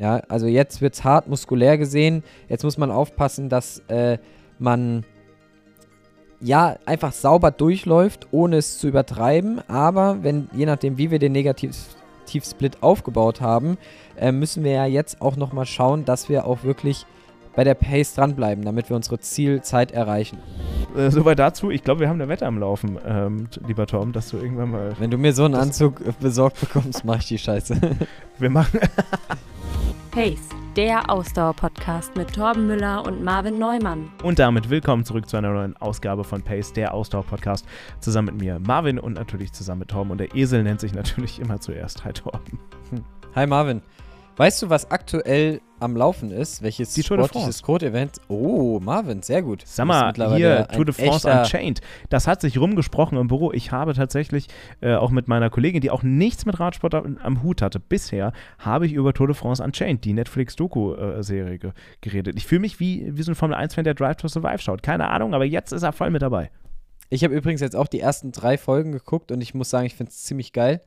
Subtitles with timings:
[0.00, 2.24] Ja, also jetzt wird es hart muskulär gesehen.
[2.48, 4.16] Jetzt muss man aufpassen, dass äh,
[4.58, 5.04] man
[6.40, 9.60] ja einfach sauber durchläuft, ohne es zu übertreiben.
[9.68, 13.76] Aber wenn, je nachdem, wie wir den Negativ-Split aufgebaut haben,
[14.16, 17.04] äh, müssen wir ja jetzt auch nochmal schauen, dass wir auch wirklich
[17.54, 20.38] bei der Pace dranbleiben, damit wir unsere Zielzeit erreichen.
[20.96, 21.70] Äh, soweit dazu.
[21.70, 24.92] Ich glaube, wir haben eine Wette am Laufen, ähm, lieber Tom, dass du irgendwann mal.
[24.98, 27.78] Wenn du mir so einen Anzug besorgt bekommst, mach ich die Scheiße.
[28.38, 28.80] wir machen.
[30.10, 34.10] Pace, der Ausdauer-Podcast mit Torben Müller und Marvin Neumann.
[34.24, 37.64] Und damit willkommen zurück zu einer neuen Ausgabe von Pace, der Ausdauer-Podcast.
[38.00, 40.10] Zusammen mit mir, Marvin und natürlich zusammen mit Torben.
[40.10, 42.04] Und der Esel nennt sich natürlich immer zuerst.
[42.04, 42.58] Hi Torben.
[43.36, 43.82] Hi Marvin.
[44.40, 46.62] Weißt du, was aktuell am Laufen ist?
[46.62, 48.22] Welches die sportliches Code-Event?
[48.28, 49.64] Oh, Marvin, sehr gut.
[49.66, 51.82] Sag mal, hier Tour de France Unchained.
[52.08, 53.52] Das hat sich rumgesprochen im Büro.
[53.52, 54.46] Ich habe tatsächlich
[54.80, 58.32] äh, auch mit meiner Kollegin, die auch nichts mit Radsport am, am, Hut hatte, bisher
[58.58, 62.38] habe ich über Tour de France Unchained, die Netflix-Doku-Serie, ge geredet.
[62.38, 64.82] Ich fühle mich wie, wie so ein Formel-1-Fan, der Drive to Survive schaut.
[64.82, 66.50] Keine Ahnung, aber jetzt ist er voll mit dabei.
[67.10, 69.96] Ich habe übrigens jetzt auch die ersten drei Folgen geguckt und ich muss sagen, ich
[69.96, 70.80] finde es ziemlich geil.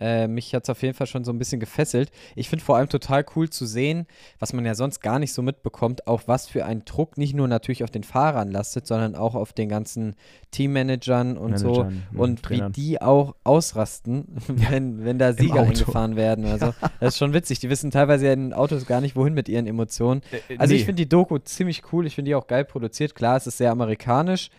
[0.00, 2.10] Äh, mich hat es auf jeden Fall schon so ein bisschen gefesselt.
[2.36, 4.06] Ich finde vor allem total cool zu sehen,
[4.38, 7.48] was man ja sonst gar nicht so mitbekommt, auch was für ein Druck nicht nur
[7.48, 10.14] natürlich auf den Fahrern lastet, sondern auch auf den ganzen
[10.50, 12.18] Teammanagern und Managern, so.
[12.18, 12.76] Und Trainern.
[12.76, 16.44] wie die auch ausrasten, wenn, wenn da Sieger eingefahren werden.
[16.44, 17.60] Also, das ist schon witzig.
[17.60, 20.22] Die wissen teilweise ja in Autos gar nicht, wohin mit ihren Emotionen.
[20.30, 20.80] Äh, äh, also nee.
[20.80, 22.06] ich finde die Doku ziemlich cool.
[22.06, 23.14] Ich finde die auch geil produziert.
[23.14, 24.50] Klar, es ist sehr amerikanisch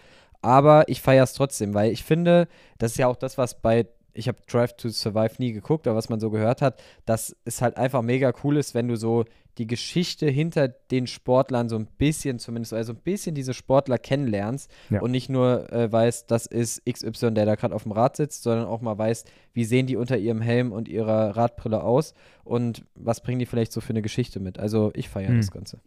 [0.42, 3.88] aber ich feiere es trotzdem, weil ich finde, das ist ja auch das, was bei
[4.14, 7.62] ich habe Drive to Survive nie geguckt, aber was man so gehört hat, dass es
[7.62, 9.26] halt einfach mega cool ist, wenn du so
[9.58, 14.72] die Geschichte hinter den Sportlern so ein bisschen zumindest, also ein bisschen diese Sportler kennenlernst
[14.90, 15.02] ja.
[15.02, 18.44] und nicht nur äh, weißt, das ist XY, der da gerade auf dem Rad sitzt,
[18.44, 22.14] sondern auch mal weißt, wie sehen die unter ihrem Helm und ihrer Radbrille aus
[22.46, 24.60] und was bringen die vielleicht so für eine Geschichte mit.
[24.60, 25.38] Also ich feiere hm.
[25.38, 25.80] das Ganze.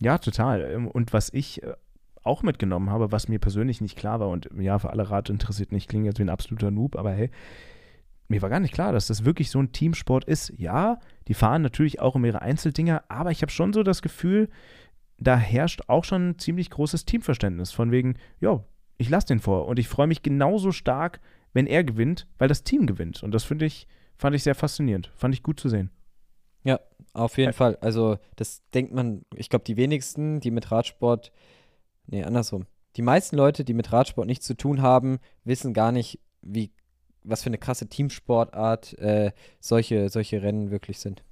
[0.00, 0.62] Ja, total.
[0.62, 1.74] Ähm, und was ich äh,
[2.24, 5.72] auch mitgenommen habe, was mir persönlich nicht klar war und ja, für alle Rad interessiert
[5.72, 7.30] nicht, klingt jetzt wie ein absoluter Noob, aber hey,
[8.28, 10.52] mir war gar nicht klar, dass das wirklich so ein Teamsport ist.
[10.56, 14.48] Ja, die fahren natürlich auch um ihre Einzeldinger, aber ich habe schon so das Gefühl,
[15.18, 17.72] da herrscht auch schon ein ziemlich großes Teamverständnis.
[17.72, 18.64] Von wegen, ja,
[18.96, 21.20] ich lasse den vor und ich freue mich genauso stark,
[21.52, 23.22] wenn er gewinnt, weil das Team gewinnt.
[23.22, 25.12] Und das finde ich, fand ich sehr faszinierend.
[25.14, 25.90] Fand ich gut zu sehen.
[26.64, 26.80] Ja,
[27.12, 27.76] auf jeden Ä Fall.
[27.80, 31.32] Also, das denkt man, ich glaube, die wenigsten, die mit Radsport
[32.06, 32.66] Nee, andersrum.
[32.96, 36.72] Die meisten Leute, die mit Radsport nichts zu tun haben, wissen gar nicht, wie,
[37.22, 41.24] was für eine krasse Teamsportart äh, solche, solche Rennen wirklich sind.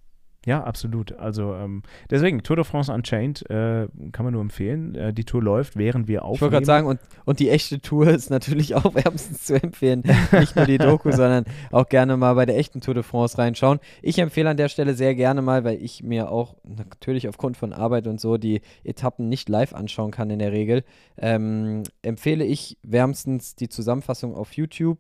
[0.47, 1.13] Ja, absolut.
[1.13, 4.95] Also ähm, deswegen, Tour de France Unchained äh, kann man nur empfehlen.
[4.95, 6.35] Äh, die Tour läuft, während wir aufnehmen.
[6.37, 10.03] Ich wollte gerade sagen, und, und die echte Tour ist natürlich auch wärmstens zu empfehlen.
[10.33, 13.81] Nicht nur die Doku, sondern auch gerne mal bei der echten Tour de France reinschauen.
[14.01, 17.75] Ich empfehle an der Stelle sehr gerne mal, weil ich mir auch natürlich aufgrund von
[17.75, 20.85] Arbeit und so die Etappen nicht live anschauen kann in der Regel,
[21.19, 24.99] ähm, empfehle ich wärmstens die Zusammenfassung auf YouTube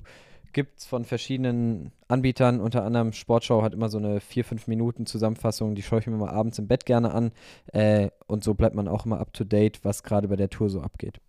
[0.53, 5.75] gibt es von verschiedenen Anbietern, unter anderem Sportschau hat immer so eine 4-5 Minuten Zusammenfassung,
[5.75, 7.33] die schaue ich mir mal abends im Bett gerne an.
[7.72, 10.71] Äh, und so bleibt man auch immer up to date, was gerade bei der Tour
[10.71, 11.21] so abgeht.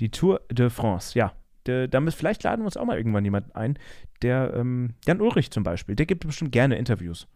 [0.00, 1.32] Die Tour de France, ja.
[1.66, 3.78] De, damit vielleicht laden wir uns auch mal irgendwann jemanden ein,
[4.22, 7.26] der, ähm, Jan Ulrich zum Beispiel, der gibt bestimmt gerne Interviews.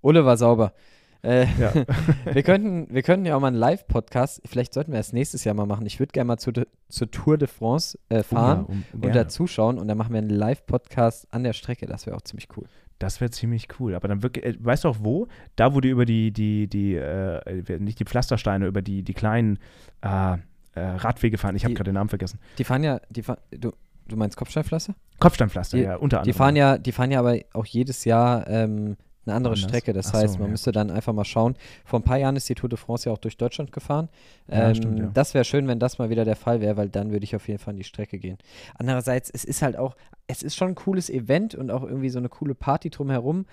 [0.00, 0.72] Ulle war sauber.
[1.22, 1.72] Äh, ja.
[2.32, 5.54] wir, könnten, wir könnten ja auch mal einen Live-Podcast, vielleicht sollten wir das nächstes Jahr
[5.54, 5.84] mal machen.
[5.86, 6.52] Ich würde gerne mal zu,
[6.88, 10.12] zur Tour de France äh, fahren oh ja, um, und da zuschauen und dann machen
[10.12, 11.86] wir einen Live-Podcast an der Strecke.
[11.86, 12.66] Das wäre auch ziemlich cool.
[12.98, 13.94] Das wäre ziemlich cool.
[13.94, 15.28] Aber dann wirklich, äh, weißt du auch wo?
[15.56, 19.58] Da, wo die über die, die, die, äh, nicht die Pflastersteine, über die, die kleinen
[20.02, 20.36] äh,
[20.74, 21.56] äh, Radwege fahren.
[21.56, 22.38] Ich habe gerade den Namen vergessen.
[22.58, 23.72] Die fahren ja, die fahren, du,
[24.06, 24.94] du meinst Kopfsteinpflaster?
[25.18, 26.32] Kopfsteinpflaster, die, ja, unter anderem.
[26.32, 28.96] Die fahren ja, die fahren ja aber auch jedes Jahr ähm,
[29.28, 29.68] eine andere Anders.
[29.68, 29.92] Strecke.
[29.92, 30.52] Das Ach heißt, so, man ja.
[30.52, 31.54] müsste dann einfach mal schauen.
[31.84, 34.08] Vor ein paar Jahren ist die Tour de France ja auch durch Deutschland gefahren.
[34.48, 35.10] Ja, ähm, stimmt, ja.
[35.14, 37.46] Das wäre schön, wenn das mal wieder der Fall wäre, weil dann würde ich auf
[37.48, 38.38] jeden Fall in die Strecke gehen.
[38.76, 39.96] Andererseits, es ist halt auch,
[40.26, 43.46] es ist schon ein cooles Event und auch irgendwie so eine coole Party drumherum.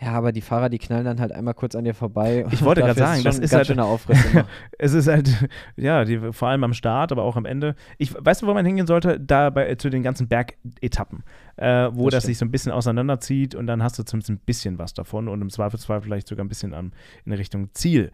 [0.00, 2.46] Ja, aber die Fahrer, die knallen dann halt einmal kurz an dir vorbei.
[2.52, 4.18] Ich wollte gerade sagen, das ist halt schöner Aufriss.
[4.78, 5.28] es ist halt,
[5.76, 7.74] ja, die, vor allem am Start, aber auch am Ende.
[7.98, 9.20] Ich weißt du, wo man hingehen sollte?
[9.20, 11.22] Da bei, zu den ganzen Bergetappen,
[11.56, 14.38] äh, wo das, das sich so ein bisschen auseinanderzieht und dann hast du zumindest ein
[14.38, 16.92] bisschen was davon und im Zweifelsfall vielleicht sogar ein bisschen an,
[17.26, 18.10] in Richtung Ziel.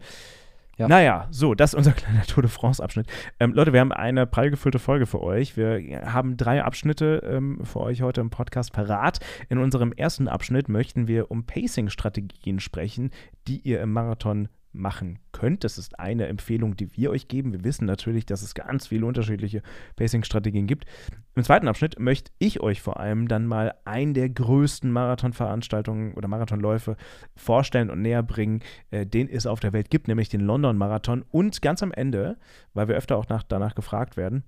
[0.77, 0.87] Ja.
[0.87, 3.07] Naja, so, das ist unser kleiner Tour de France-Abschnitt.
[3.39, 5.57] Ähm, Leute, wir haben eine prallgefüllte Folge für euch.
[5.57, 9.19] Wir haben drei Abschnitte ähm, für euch heute im Podcast parat.
[9.49, 13.11] In unserem ersten Abschnitt möchten wir um Pacing-Strategien sprechen,
[13.47, 15.63] die ihr im Marathon machen könnt.
[15.63, 17.51] Das ist eine Empfehlung, die wir euch geben.
[17.51, 19.61] Wir wissen natürlich, dass es ganz viele unterschiedliche
[19.95, 20.85] Pacing-Strategien gibt.
[21.35, 26.27] Im zweiten Abschnitt möchte ich euch vor allem dann mal einen der größten Marathonveranstaltungen oder
[26.27, 26.97] Marathonläufe
[27.35, 31.23] vorstellen und näher bringen, äh, den es auf der Welt gibt, nämlich den London-Marathon.
[31.29, 32.37] Und ganz am Ende,
[32.73, 34.43] weil wir öfter auch nach, danach gefragt werden,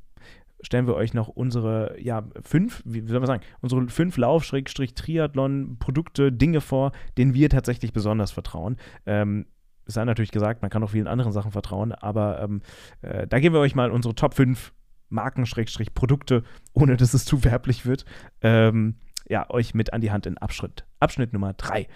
[0.61, 6.61] stellen wir euch noch unsere, ja, fünf, wie soll man sagen, unsere fünf Lauf-Triathlon-Produkte, Dinge
[6.61, 8.77] vor, denen wir tatsächlich besonders vertrauen.
[9.05, 9.47] Ähm,
[9.89, 12.61] es sei natürlich gesagt, man kann auch vielen anderen Sachen vertrauen, aber ähm,
[13.01, 14.71] äh, da geben wir euch mal unsere Top 5
[15.09, 16.43] Marken-Produkte,
[16.73, 18.05] ohne dass es zu werblich wird,
[18.41, 18.95] ähm,
[19.27, 21.87] ja, euch mit an die Hand in Abschnitt, Abschnitt Nummer 3.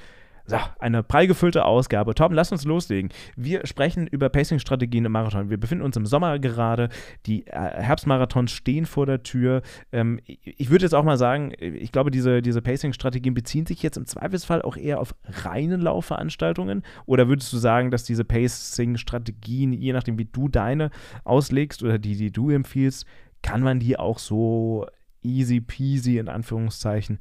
[0.45, 2.16] So, eine prallgefüllte Ausgabe.
[2.16, 3.12] Tom, lass uns loslegen.
[3.38, 5.50] Wir sprechen über Pacing-Strategien im Marathon.
[5.50, 6.90] Wir befinden uns im Sommer gerade.
[7.25, 9.62] Die äh, Herbstmarathons stehen vor der Tür.
[9.94, 13.95] Ähm, ich würde jetzt auch mal sagen, ich glaube, diese, diese Pacing-Strategien beziehen sich jetzt
[13.95, 16.84] im Zweifelsfall auch eher auf reine Laufveranstaltungen.
[17.06, 20.90] Oder würdest du sagen, dass diese Pacing-Strategien, je nachdem, wie du deine
[21.24, 23.06] auslegst oder die, die du empfiehlst,
[23.44, 24.88] kann man die auch so
[25.24, 27.19] easy peasy in Anführungszeichen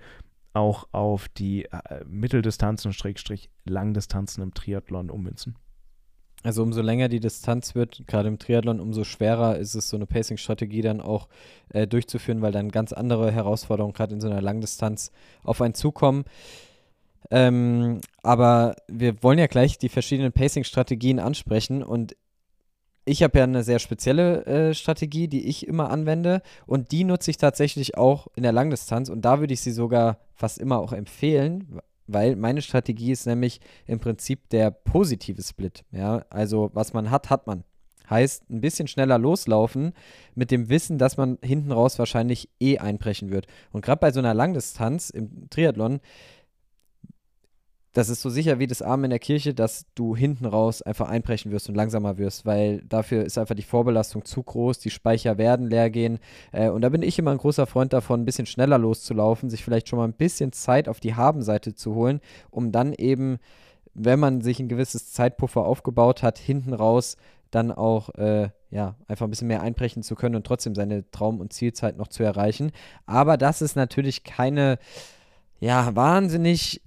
[0.54, 5.56] auch auf die äh, Mitteldistanzen, Schrägstrich Langdistanzen im Triathlon ummünzen.
[6.44, 10.06] Also umso länger die Distanz wird, gerade im Triathlon, umso schwerer ist es, so eine
[10.06, 11.28] Pacing-Strategie dann auch
[11.68, 15.12] äh, durchzuführen, weil dann ganz andere Herausforderungen gerade in so einer Langdistanz
[15.44, 16.24] auf einen zukommen.
[17.30, 22.16] Ähm, aber wir wollen ja gleich die verschiedenen Pacing-Strategien ansprechen und
[23.04, 27.30] ich habe ja eine sehr spezielle äh, Strategie, die ich immer anwende und die nutze
[27.30, 30.92] ich tatsächlich auch in der Langdistanz und da würde ich sie sogar fast immer auch
[30.92, 35.84] empfehlen, weil meine Strategie ist nämlich im Prinzip der positive Split.
[35.90, 37.64] Ja, also was man hat, hat man.
[38.10, 39.92] Heißt, ein bisschen schneller loslaufen
[40.34, 43.46] mit dem Wissen, dass man hinten raus wahrscheinlich eh einbrechen wird.
[43.70, 46.00] Und gerade bei so einer Langdistanz im Triathlon
[47.92, 51.08] das ist so sicher wie das Arm in der Kirche, dass du hinten raus einfach
[51.08, 55.36] einbrechen wirst und langsamer wirst, weil dafür ist einfach die Vorbelastung zu groß, die Speicher
[55.36, 56.18] werden leer gehen.
[56.52, 59.62] Äh, und da bin ich immer ein großer Freund davon, ein bisschen schneller loszulaufen, sich
[59.62, 63.38] vielleicht schon mal ein bisschen Zeit auf die Habenseite zu holen, um dann eben,
[63.92, 67.16] wenn man sich ein gewisses Zeitpuffer aufgebaut hat, hinten raus
[67.50, 71.40] dann auch äh, ja, einfach ein bisschen mehr einbrechen zu können und trotzdem seine Traum-
[71.40, 72.72] und Zielzeit noch zu erreichen.
[73.04, 74.78] Aber das ist natürlich keine
[75.60, 76.80] ja, wahnsinnig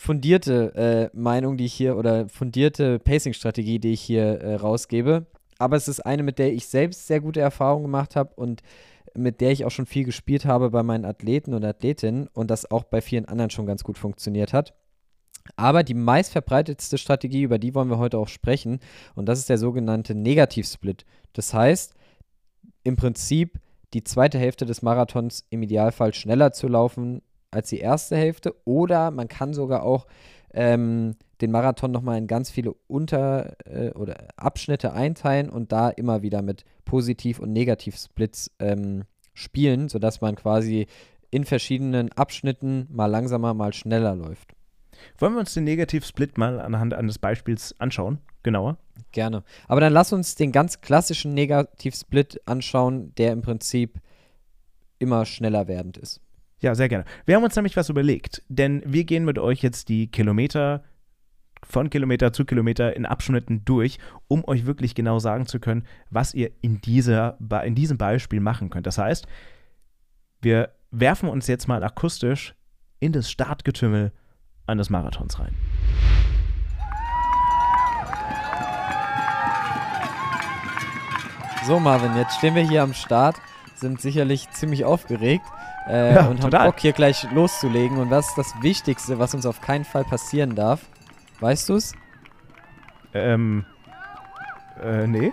[0.00, 5.26] fundierte äh, Meinung, die ich hier oder fundierte Pacing-Strategie, die ich hier äh, rausgebe.
[5.58, 8.62] Aber es ist eine, mit der ich selbst sehr gute Erfahrungen gemacht habe und
[9.14, 12.70] mit der ich auch schon viel gespielt habe bei meinen Athleten und Athletinnen und das
[12.70, 14.72] auch bei vielen anderen schon ganz gut funktioniert hat.
[15.56, 18.80] Aber die meistverbreitetste Strategie, über die wollen wir heute auch sprechen,
[19.14, 21.04] und das ist der sogenannte Negativsplit.
[21.34, 21.94] Das heißt,
[22.84, 23.58] im Prinzip
[23.92, 27.20] die zweite Hälfte des Marathons im Idealfall schneller zu laufen
[27.50, 28.54] als die erste Hälfte.
[28.64, 30.06] Oder man kann sogar auch
[30.52, 36.22] ähm, den Marathon nochmal in ganz viele Unter- äh, oder Abschnitte einteilen und da immer
[36.22, 39.04] wieder mit Positiv- und Negativ-Splits ähm,
[39.34, 40.86] spielen, sodass man quasi
[41.30, 44.54] in verschiedenen Abschnitten mal langsamer, mal schneller läuft.
[45.18, 48.18] Wollen wir uns den Negativ-Split mal anhand eines Beispiels anschauen?
[48.42, 48.76] Genauer?
[49.12, 49.44] Gerne.
[49.68, 54.00] Aber dann lass uns den ganz klassischen Negativ-Split anschauen, der im Prinzip
[54.98, 56.20] immer schneller werdend ist.
[56.60, 57.04] Ja, sehr gerne.
[57.24, 60.84] Wir haben uns nämlich was überlegt, denn wir gehen mit euch jetzt die Kilometer
[61.62, 63.98] von Kilometer zu Kilometer in Abschnitten durch,
[64.28, 68.70] um euch wirklich genau sagen zu können, was ihr in, dieser, in diesem Beispiel machen
[68.70, 68.86] könnt.
[68.86, 69.26] Das heißt,
[70.40, 72.54] wir werfen uns jetzt mal akustisch
[72.98, 74.12] in das Startgetümmel
[74.66, 75.54] eines Marathons rein.
[81.66, 83.36] So, Marvin, jetzt stehen wir hier am Start,
[83.76, 85.44] sind sicherlich ziemlich aufgeregt
[85.88, 87.98] äh, ja, und haben Bock hier gleich loszulegen.
[87.98, 90.80] Und was ist das Wichtigste, was uns auf keinen Fall passieren darf?
[91.40, 91.94] Weißt du es?
[93.14, 93.64] Ähm.
[94.82, 95.32] Äh, nee.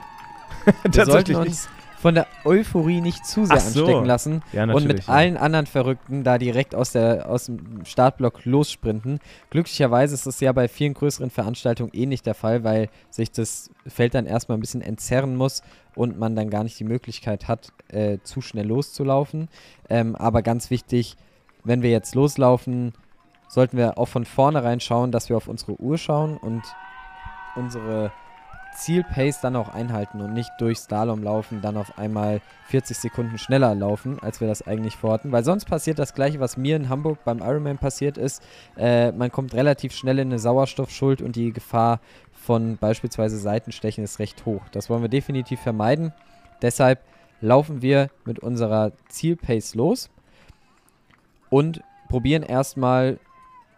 [0.83, 3.81] Wir sollten uns von der Euphorie nicht zu sehr so.
[3.81, 5.13] anstecken lassen ja, und mit ja.
[5.13, 9.19] allen anderen Verrückten da direkt aus, der, aus dem Startblock lossprinten.
[9.49, 13.71] Glücklicherweise ist das ja bei vielen größeren Veranstaltungen eh nicht der Fall, weil sich das
[13.87, 15.63] Feld dann erstmal ein bisschen entzerren muss
[15.95, 19.49] und man dann gar nicht die Möglichkeit hat, äh, zu schnell loszulaufen.
[19.89, 21.17] Ähm, aber ganz wichtig,
[21.63, 22.93] wenn wir jetzt loslaufen,
[23.47, 26.61] sollten wir auch von vornherein schauen, dass wir auf unsere Uhr schauen und
[27.55, 28.11] unsere
[28.77, 33.73] Zielpace dann auch einhalten und nicht durch Slalom laufen, dann auf einmal 40 Sekunden schneller
[33.75, 35.31] laufen, als wir das eigentlich vorhatten.
[35.31, 38.41] Weil sonst passiert das gleiche, was mir in Hamburg beim Ironman passiert ist.
[38.77, 41.99] Äh, man kommt relativ schnell in eine Sauerstoffschuld und die Gefahr
[42.31, 44.61] von beispielsweise Seitenstechen ist recht hoch.
[44.71, 46.13] Das wollen wir definitiv vermeiden.
[46.61, 47.01] Deshalb
[47.41, 50.09] laufen wir mit unserer Zielpace los
[51.49, 53.19] und probieren erstmal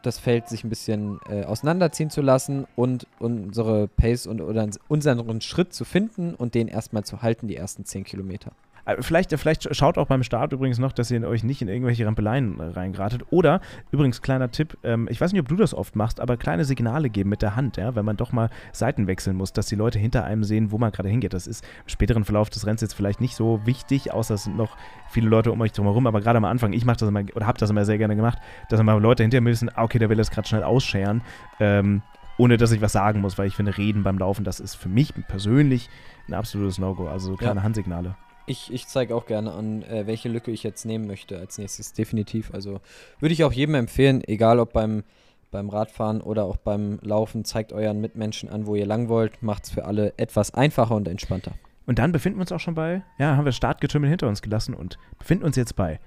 [0.01, 5.74] das Feld sich ein bisschen äh, auseinanderziehen zu lassen und unsere Pace und unseren Schritt
[5.74, 8.51] zu finden und den erstmal zu halten, die ersten 10 Kilometer.
[8.86, 12.05] Äh, vielleicht, vielleicht schaut auch beim Start übrigens noch, dass ihr euch nicht in irgendwelche
[12.05, 13.25] Rampeleien äh, reingratet.
[13.29, 16.65] Oder, übrigens, kleiner Tipp, ähm, ich weiß nicht, ob du das oft machst, aber kleine
[16.65, 19.75] Signale geben mit der Hand, ja, wenn man doch mal Seiten wechseln muss, dass die
[19.75, 21.33] Leute hinter einem sehen, wo man gerade hingeht.
[21.33, 24.57] Das ist im späteren Verlauf des Rennens jetzt vielleicht nicht so wichtig, außer es sind
[24.57, 24.77] noch
[25.09, 27.57] viele Leute um euch drumherum, aber gerade am Anfang, ich mache das immer, oder habe
[27.57, 30.17] das immer sehr gerne gemacht, dass immer Leute hinter mir wissen, ah, okay, der will
[30.17, 31.21] das gerade schnell ausscheren.
[31.59, 32.01] Ähm,
[32.39, 34.88] ohne dass ich was sagen muss, weil ich finde, reden beim Laufen, das ist für
[34.88, 35.89] mich persönlich
[36.27, 37.07] ein absolutes No-Go.
[37.07, 37.63] Also kleine ja.
[37.63, 38.15] Handsignale.
[38.50, 41.94] Ich, ich zeige auch gerne an, äh, welche Lücke ich jetzt nehmen möchte als nächstes,
[41.94, 42.51] definitiv.
[42.51, 42.82] Also
[43.20, 45.03] würde ich auch jedem empfehlen, egal ob beim,
[45.51, 49.65] beim Radfahren oder auch beim Laufen, zeigt euren Mitmenschen an, wo ihr lang wollt, macht
[49.65, 51.51] es für alle etwas einfacher und entspannter.
[51.86, 54.74] Und dann befinden wir uns auch schon bei, ja, haben wir Startgetümmel hinter uns gelassen
[54.74, 56.00] und befinden uns jetzt bei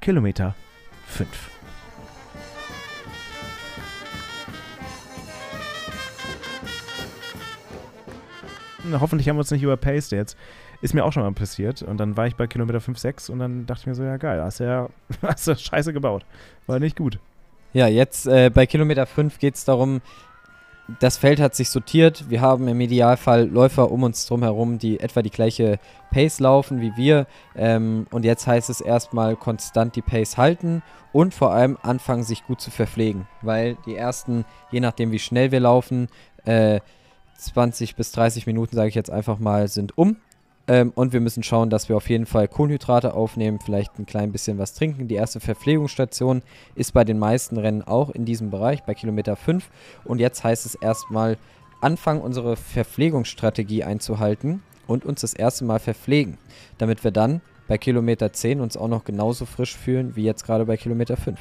[0.00, 0.56] Kilometer
[1.06, 1.28] 5.
[9.00, 10.36] Hoffentlich haben wir uns nicht überpaced jetzt.
[10.80, 11.82] Ist mir auch schon mal passiert.
[11.82, 14.16] Und dann war ich bei Kilometer 5, 6 und dann dachte ich mir so, ja
[14.16, 14.88] geil, hast ja
[15.22, 16.24] hast du scheiße gebaut.
[16.66, 17.18] War nicht gut.
[17.72, 20.00] Ja, jetzt äh, bei Kilometer 5 geht es darum,
[21.00, 22.30] das Feld hat sich sortiert.
[22.30, 25.78] Wir haben im Idealfall Läufer um uns drum herum, die etwa die gleiche
[26.10, 27.26] Pace laufen wie wir.
[27.54, 30.82] Ähm, und jetzt heißt es erstmal konstant die Pace halten
[31.12, 33.26] und vor allem anfangen, sich gut zu verpflegen.
[33.42, 36.08] Weil die ersten, je nachdem wie schnell wir laufen,
[36.44, 36.80] äh,
[37.36, 40.16] 20 bis 30 Minuten, sage ich jetzt einfach mal, sind um.
[40.68, 44.30] Ähm, und wir müssen schauen, dass wir auf jeden Fall Kohlenhydrate aufnehmen, vielleicht ein klein
[44.30, 45.08] bisschen was trinken.
[45.08, 46.42] Die erste Verpflegungsstation
[46.74, 49.68] ist bei den meisten Rennen auch in diesem Bereich, bei Kilometer 5.
[50.04, 51.38] Und jetzt heißt es erstmal
[51.80, 56.36] anfangen, unsere Verpflegungsstrategie einzuhalten und uns das erste Mal verpflegen,
[56.76, 60.66] damit wir dann bei Kilometer 10 uns auch noch genauso frisch fühlen wie jetzt gerade
[60.66, 61.38] bei Kilometer 5.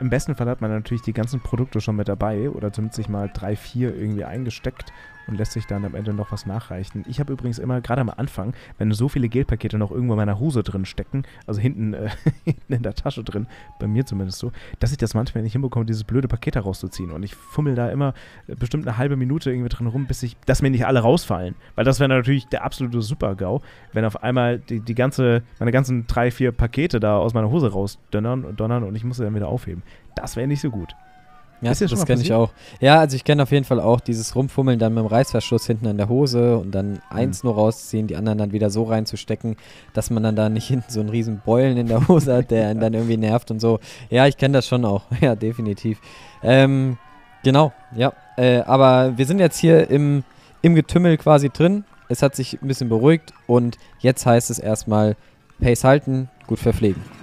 [0.00, 3.08] Im besten Fall hat man natürlich die ganzen Produkte schon mit dabei oder zumindest sich
[3.08, 4.92] mal drei, vier irgendwie eingesteckt
[5.26, 7.04] und lässt sich dann am Ende noch was nachreichen.
[7.08, 10.38] Ich habe übrigens immer, gerade am Anfang, wenn so viele Gelpakete noch irgendwo in meiner
[10.38, 12.10] Hose drin stecken, also hinten, äh,
[12.44, 13.46] hinten in der Tasche drin,
[13.78, 17.10] bei mir zumindest so, dass ich das manchmal nicht hinbekomme, dieses blöde Paket herauszuziehen.
[17.10, 18.14] Und ich fummel da immer
[18.46, 21.54] äh, bestimmt eine halbe Minute irgendwie drin rum, bis ich, dass mir nicht alle rausfallen.
[21.74, 23.60] Weil das wäre natürlich der absolute Super-GAU,
[23.92, 27.72] wenn auf einmal die, die ganze, meine ganzen drei, vier Pakete da aus meiner Hose
[27.72, 29.82] rausdonnern und donnern und ich muss sie dann wieder aufheben.
[30.14, 30.94] Das wäre nicht so gut.
[31.62, 32.50] Ja, das, das kenne ich auch.
[32.80, 35.86] Ja, also ich kenne auf jeden Fall auch dieses Rumfummeln dann mit dem Reißverschluss hinten
[35.86, 37.00] an der Hose und dann mhm.
[37.08, 39.56] eins nur rausziehen, die anderen dann wieder so reinzustecken,
[39.94, 42.68] dass man dann da nicht hinten so einen riesen Beulen in der Hose hat, der
[42.68, 43.78] einen dann irgendwie nervt und so.
[44.10, 45.02] Ja, ich kenne das schon auch.
[45.20, 46.00] Ja, definitiv.
[46.42, 46.98] Ähm,
[47.44, 48.12] genau, ja.
[48.36, 50.24] Äh, aber wir sind jetzt hier im,
[50.62, 51.84] im Getümmel quasi drin.
[52.08, 55.14] Es hat sich ein bisschen beruhigt und jetzt heißt es erstmal
[55.60, 57.21] Pace halten, gut verpflegen.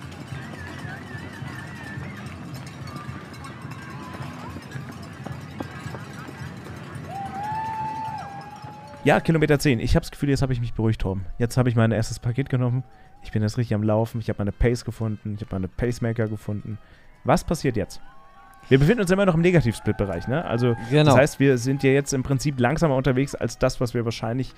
[9.06, 9.80] Ja, Kilometer 10.
[9.80, 11.26] Ich habe das Gefühl, jetzt habe ich mich beruhigt, Torben.
[11.38, 12.84] Jetzt habe ich mein erstes Paket genommen.
[13.24, 14.20] Ich bin jetzt richtig am Laufen.
[14.20, 15.36] Ich habe meine Pace gefunden.
[15.36, 16.78] Ich habe meine Pacemaker gefunden.
[17.24, 18.02] Was passiert jetzt?
[18.68, 20.44] Wir befinden uns immer noch im Negativ-Split-Bereich, ne?
[20.44, 21.12] Also, genau.
[21.12, 24.54] das heißt, wir sind ja jetzt im Prinzip langsamer unterwegs als das, was wir wahrscheinlich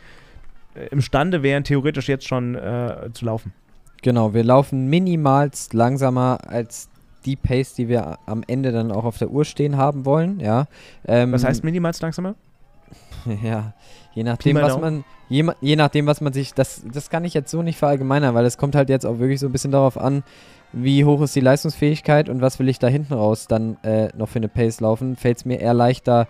[0.74, 3.54] äh, imstande wären, theoretisch jetzt schon äh, zu laufen.
[4.02, 6.90] Genau, wir laufen minimalst langsamer als
[7.26, 10.66] die Pace, die wir am Ende dann auch auf der Uhr stehen haben wollen, ja.
[11.08, 12.34] Ähm, was heißt minimalst langsamer?
[13.44, 13.74] ja,
[14.14, 17.52] je nachdem, was man, je, je, nachdem, was man sich, das, das kann ich jetzt
[17.52, 20.24] so nicht verallgemeinern, weil es kommt halt jetzt auch wirklich so ein bisschen darauf an,
[20.74, 24.30] wie hoch ist die Leistungsfähigkeit und was will ich da hinten raus dann äh, noch
[24.30, 25.16] für eine Pace laufen.
[25.16, 26.28] Fällt es mir eher leichter,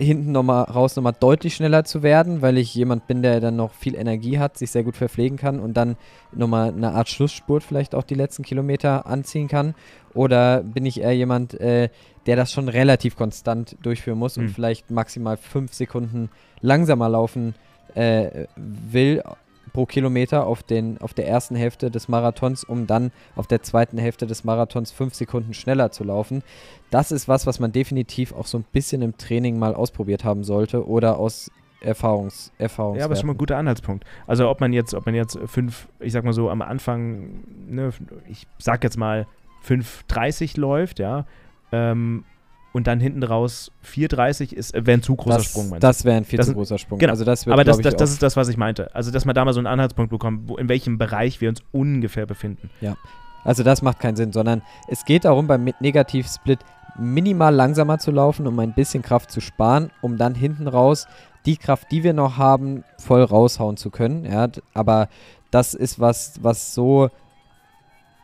[0.00, 3.74] hinten nochmal raus nochmal deutlich schneller zu werden, weil ich jemand bin, der dann noch
[3.74, 5.96] viel Energie hat, sich sehr gut verpflegen kann und dann
[6.32, 9.74] nochmal eine Art Schlussspurt vielleicht auch die letzten Kilometer anziehen kann?
[10.14, 11.90] Oder bin ich eher jemand, äh,
[12.26, 14.42] der das schon relativ konstant durchführen muss mhm.
[14.42, 14.54] und hm.
[14.54, 16.30] vielleicht maximal fünf Sekunden
[16.60, 17.54] langsamer laufen
[17.94, 19.22] äh, will
[19.72, 23.98] pro Kilometer auf, den, auf der ersten Hälfte des Marathons, um dann auf der zweiten
[23.98, 26.42] Hälfte des Marathons fünf Sekunden schneller zu laufen.
[26.90, 30.44] Das ist was, was man definitiv auch so ein bisschen im Training mal ausprobiert haben
[30.44, 31.50] sollte oder aus
[31.80, 34.04] Erfahrungs, Erfahrungs Ja, aber ist schon mal ein guter Anhaltspunkt.
[34.26, 37.90] Also ob man jetzt, ob man jetzt fünf, ich sag mal so am Anfang, ne,
[38.28, 39.26] ich sag jetzt mal
[39.66, 41.26] 5,30 läuft, ja,
[41.72, 42.24] ähm,
[42.72, 45.76] und dann hinten raus 4,30 ist, äh, wäre ein zu großer das, Sprung.
[45.80, 46.98] Das wäre ein viel das, zu großer Sprung.
[46.98, 47.10] Genau.
[47.10, 48.94] Also das wird, Aber das, das, das ist das, was ich meinte.
[48.94, 51.62] Also, dass man da mal so einen Anhaltspunkt bekommt, wo, in welchem Bereich wir uns
[51.72, 52.70] ungefähr befinden.
[52.80, 52.96] Ja.
[53.44, 56.60] Also, das macht keinen Sinn, sondern es geht darum, beim Negativ-Split
[56.98, 61.06] minimal langsamer zu laufen, um ein bisschen Kraft zu sparen, um dann hinten raus
[61.46, 64.24] die Kraft, die wir noch haben, voll raushauen zu können.
[64.24, 65.08] Ja, aber
[65.50, 67.08] das ist was, was so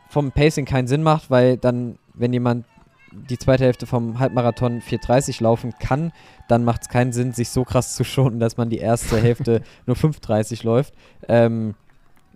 [0.08, 2.66] vom Pacing keinen Sinn macht, weil dann, wenn jemand
[3.28, 6.12] die zweite Hälfte vom Halbmarathon 4,30 laufen kann,
[6.48, 9.62] dann macht es keinen Sinn, sich so krass zu schonen, dass man die erste Hälfte
[9.86, 10.94] nur 5,30 läuft.
[11.28, 11.74] Ähm,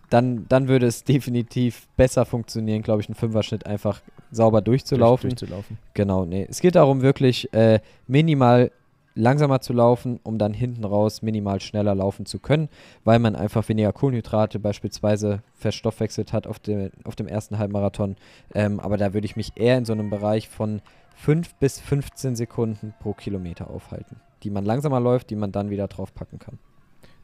[0.09, 5.31] dann, dann würde es definitiv besser funktionieren, glaube ich, einen Fünferschnitt einfach sauber durchzulaufen.
[5.31, 5.79] Durch, durchzulaufen.
[5.95, 6.47] Genau, nee.
[6.51, 8.73] Es geht darum, wirklich äh, minimal
[9.14, 12.69] langsamer zu laufen, um dann hinten raus minimal schneller laufen zu können,
[13.05, 18.17] weil man einfach weniger Kohlenhydrate beispielsweise verstoffwechselt hat auf, dem auf dem ersten Halbmarathon.
[18.55, 20.81] Ähm, aber da würde ich mich eher in so einem Bereich von
[21.17, 25.88] 5 bis 15 Sekunden pro Kilometer aufhalten, die man langsamer läuft, die man dann wieder
[25.88, 26.59] drauf packen kann.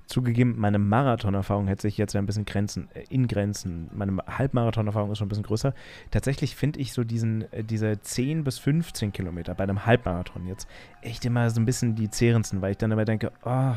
[0.06, 3.90] Zugegeben, meine Marathonerfahrung hält sich jetzt ein bisschen Grenzen, äh, in Grenzen.
[3.92, 5.74] Meine Halbmarathonerfahrung ist schon ein bisschen größer.
[6.10, 10.68] Tatsächlich finde ich so diesen, äh, diese 10 bis 15 Kilometer bei einem Halbmarathon jetzt
[11.02, 13.74] echt immer so ein bisschen die zehrendsten, weil ich dann immer denke, oh,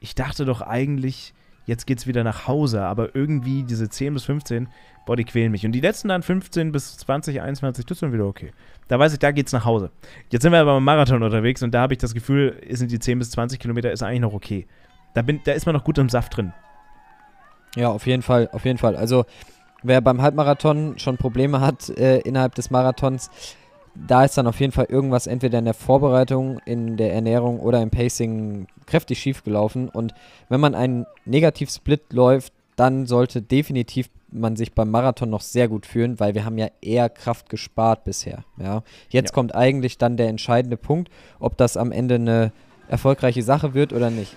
[0.00, 1.34] ich dachte doch eigentlich,
[1.66, 4.68] jetzt geht es wieder nach Hause, aber irgendwie diese 10 bis 15,
[5.06, 5.64] boah, die quälen mich.
[5.64, 8.50] Und die letzten dann 15 bis 20, 21, das dann wieder okay.
[8.88, 9.90] Da weiß ich, da geht's nach Hause.
[10.30, 12.98] Jetzt sind wir aber beim Marathon unterwegs und da habe ich das Gefühl, sind die
[12.98, 14.66] 10 bis 20 Kilometer ist eigentlich noch okay.
[15.14, 16.52] Da, bin, da ist man noch gut im Saft drin.
[17.76, 18.96] Ja, auf jeden Fall, auf jeden Fall.
[18.96, 19.24] Also
[19.82, 23.30] wer beim Halbmarathon schon Probleme hat äh, innerhalb des Marathons,
[23.94, 27.82] da ist dann auf jeden Fall irgendwas entweder in der Vorbereitung, in der Ernährung oder
[27.82, 29.88] im Pacing kräftig schief gelaufen.
[29.88, 30.14] Und
[30.48, 35.84] wenn man einen Negativ-Split läuft, dann sollte definitiv man sich beim Marathon noch sehr gut
[35.84, 38.44] fühlen, weil wir haben ja eher Kraft gespart bisher.
[38.58, 38.82] Ja.
[39.10, 39.34] Jetzt ja.
[39.34, 42.52] kommt eigentlich dann der entscheidende Punkt, ob das am Ende eine
[42.88, 44.34] erfolgreiche Sache wird oder nicht.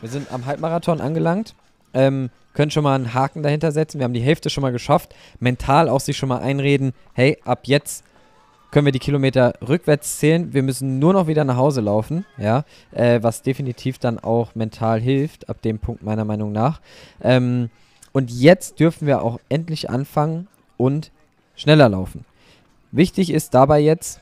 [0.00, 1.54] Wir sind am Halbmarathon angelangt.
[1.94, 3.98] Ähm, können schon mal einen Haken dahinter setzen.
[3.98, 5.14] Wir haben die Hälfte schon mal geschafft.
[5.40, 8.04] Mental auch sich schon mal einreden, hey, ab jetzt
[8.70, 10.52] können wir die Kilometer rückwärts zählen.
[10.52, 15.00] Wir müssen nur noch wieder nach Hause laufen, ja, äh, was definitiv dann auch mental
[15.00, 16.80] hilft, ab dem Punkt meiner Meinung nach.
[17.22, 17.70] Ähm,
[18.12, 21.10] und jetzt dürfen wir auch endlich anfangen und
[21.56, 22.24] schneller laufen.
[22.90, 24.20] Wichtig ist dabei jetzt,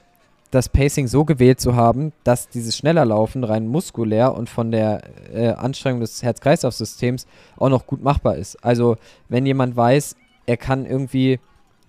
[0.56, 5.02] das Pacing so gewählt zu haben, dass dieses schneller Laufen rein muskulär und von der
[5.32, 8.64] äh, Anstrengung des Herz-Kreislauf-Systems auch noch gut machbar ist.
[8.64, 8.96] Also
[9.28, 11.38] wenn jemand weiß, er kann irgendwie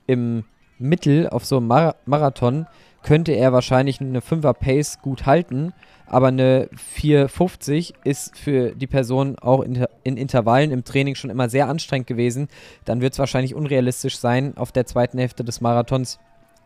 [0.05, 0.43] im
[0.79, 2.67] Mittel auf so einem Mar Marathon,
[3.03, 5.73] könnte er wahrscheinlich eine 5er Pace gut halten,
[6.07, 11.47] aber eine 450 ist für die Person auch in, in Intervallen im Training schon immer
[11.47, 12.49] sehr anstrengend gewesen.
[12.83, 16.19] Dann wird es wahrscheinlich unrealistisch sein, auf der zweiten Hälfte des Marathons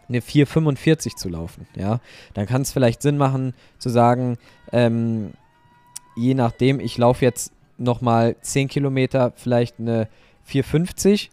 [0.08, 1.68] eine 4,45 zu laufen.
[1.76, 2.00] Ja,
[2.34, 4.38] dann kann es vielleicht Sinn machen zu sagen,
[4.72, 5.32] ähm,
[6.16, 10.08] je nachdem, ich laufe jetzt nochmal 10 Kilometer, vielleicht eine
[10.48, 11.30] 4,50,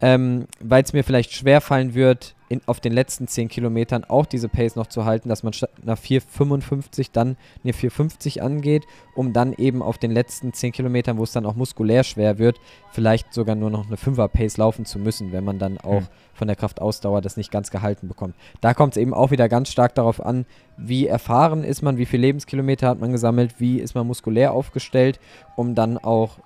[0.00, 4.26] ähm, weil es mir vielleicht schwer fallen wird, in, auf den letzten 10 Kilometern auch
[4.26, 8.84] diese Pace noch zu halten, dass man nach 4,55 dann eine 4,50 angeht,
[9.14, 12.58] um dann eben auf den letzten 10 Kilometern, wo es dann auch muskulär schwer wird,
[12.90, 16.08] vielleicht sogar nur noch eine 5er Pace laufen zu müssen, wenn man dann auch mhm.
[16.34, 18.34] von der Kraftausdauer das nicht ganz gehalten bekommt.
[18.60, 22.06] Da kommt es eben auch wieder ganz stark darauf an, wie erfahren ist man, wie
[22.06, 25.20] viele Lebenskilometer hat man gesammelt, wie ist man muskulär aufgestellt,
[25.56, 26.38] um dann auch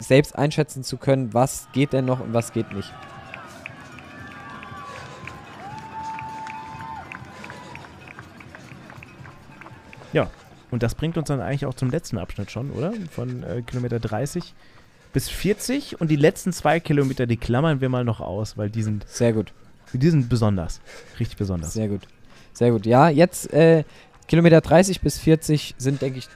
[0.00, 2.92] selbst einschätzen zu können, was geht denn noch und was geht nicht.
[10.12, 10.30] Ja,
[10.70, 12.92] und das bringt uns dann eigentlich auch zum letzten Abschnitt schon, oder?
[13.10, 14.54] Von äh, Kilometer 30
[15.12, 18.82] bis 40 und die letzten zwei Kilometer, die klammern wir mal noch aus, weil die
[18.82, 19.08] sind.
[19.08, 19.52] Sehr gut.
[19.92, 20.80] Die sind besonders.
[21.18, 21.72] Richtig besonders.
[21.72, 22.02] Sehr gut.
[22.52, 22.84] Sehr gut.
[22.84, 23.84] Ja, jetzt äh,
[24.26, 26.28] Kilometer 30 bis 40 sind, denke ich,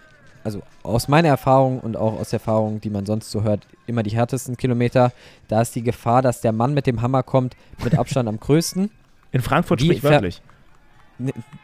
[0.45, 4.11] also aus meiner Erfahrung und auch aus Erfahrungen, die man sonst so hört, immer die
[4.11, 5.13] härtesten Kilometer.
[5.49, 7.55] Da ist die Gefahr, dass der Mann mit dem Hammer kommt,
[7.85, 8.91] mit Abstand am größten.
[9.33, 10.41] In Frankfurt sprichwörtlich.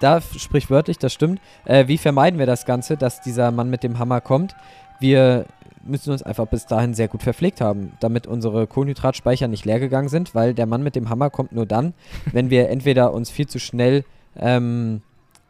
[0.01, 1.41] Da sprichwörtlich, das stimmt.
[1.65, 4.55] Äh, wie vermeiden wir das Ganze, dass dieser Mann mit dem Hammer kommt?
[5.01, 5.47] Wir
[5.85, 10.09] müssen uns einfach bis dahin sehr gut verpflegt haben, damit unsere Kohlenhydratspeicher nicht leer gegangen
[10.09, 11.95] sind, weil der Mann mit dem Hammer kommt nur dann,
[12.33, 14.05] wenn wir entweder uns viel zu schnell
[14.37, 15.03] ähm,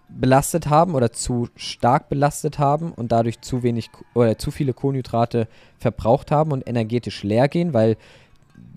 [0.08, 5.48] belastet haben oder zu stark belastet haben und dadurch zu wenig oder zu viele Kohlenhydrate
[5.76, 7.96] verbraucht haben und energetisch leer gehen, weil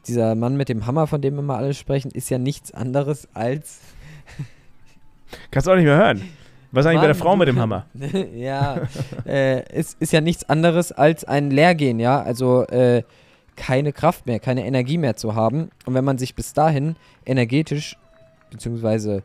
[0.08, 3.28] dieser Mann mit dem Hammer, von dem wir mal alle sprechen, ist ja nichts anderes
[3.34, 3.80] als.
[5.50, 6.22] Kannst du auch nicht mehr hören.
[6.72, 7.86] Was ist eigentlich Mann, bei der Frau mit dem Hammer?
[8.34, 8.82] ja,
[9.26, 12.22] äh, ist, ist ja nichts anderes als ein Leergehen, ja.
[12.22, 13.04] Also äh,
[13.56, 15.70] keine Kraft mehr, keine Energie mehr zu haben.
[15.86, 17.98] Und wenn man sich bis dahin energetisch
[18.50, 19.24] beziehungsweise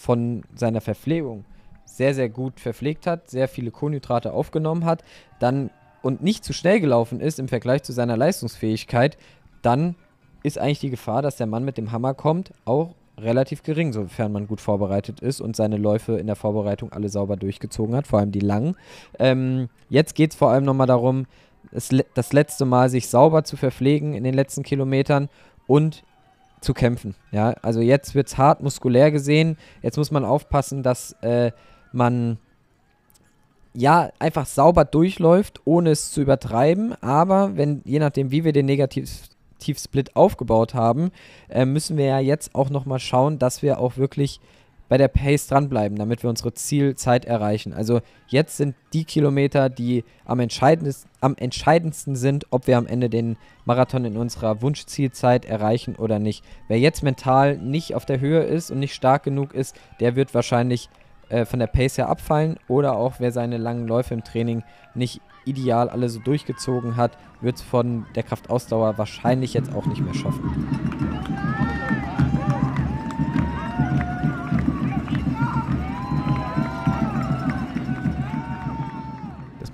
[0.00, 1.44] von seiner Verpflegung
[1.84, 5.02] sehr, sehr gut verpflegt hat, sehr viele Kohlenhydrate aufgenommen hat,
[5.40, 5.70] dann
[6.02, 9.16] und nicht zu schnell gelaufen ist im Vergleich zu seiner Leistungsfähigkeit,
[9.62, 9.96] dann
[10.44, 14.32] ist eigentlich die Gefahr, dass der Mann mit dem Hammer kommt, auch relativ gering, sofern
[14.32, 18.18] man gut vorbereitet ist und seine Läufe in der Vorbereitung alle sauber durchgezogen hat, vor
[18.18, 18.76] allem die langen.
[19.18, 21.26] Ähm, jetzt geht es vor allem nochmal darum,
[21.72, 25.28] das, das letzte Mal sich sauber zu verpflegen in den letzten Kilometern
[25.66, 26.04] und
[26.60, 27.14] zu kämpfen.
[27.32, 29.56] Ja, also jetzt wird es hart muskulär gesehen.
[29.82, 31.52] Jetzt muss man aufpassen, dass äh,
[31.92, 32.38] man
[33.74, 36.94] ja einfach sauber durchläuft, ohne es zu übertreiben.
[37.02, 38.66] Aber wenn, je nachdem, wie wir den
[39.56, 41.10] Negativ-Split aufgebaut haben,
[41.48, 44.40] äh, müssen wir ja jetzt auch nochmal schauen, dass wir auch wirklich
[44.88, 47.72] bei der Pace dranbleiben, damit wir unsere Zielzeit erreichen.
[47.72, 53.10] Also jetzt sind die Kilometer, die am entscheidendsten, am entscheidendsten sind, ob wir am Ende
[53.10, 56.44] den Marathon in unserer Wunschzielzeit erreichen oder nicht.
[56.68, 60.34] Wer jetzt mental nicht auf der Höhe ist und nicht stark genug ist, der wird
[60.34, 60.88] wahrscheinlich
[61.30, 64.62] äh, von der Pace her abfallen oder auch wer seine langen Läufe im Training
[64.94, 70.02] nicht ideal alle so durchgezogen hat, wird es von der Kraftausdauer wahrscheinlich jetzt auch nicht
[70.02, 70.52] mehr schaffen.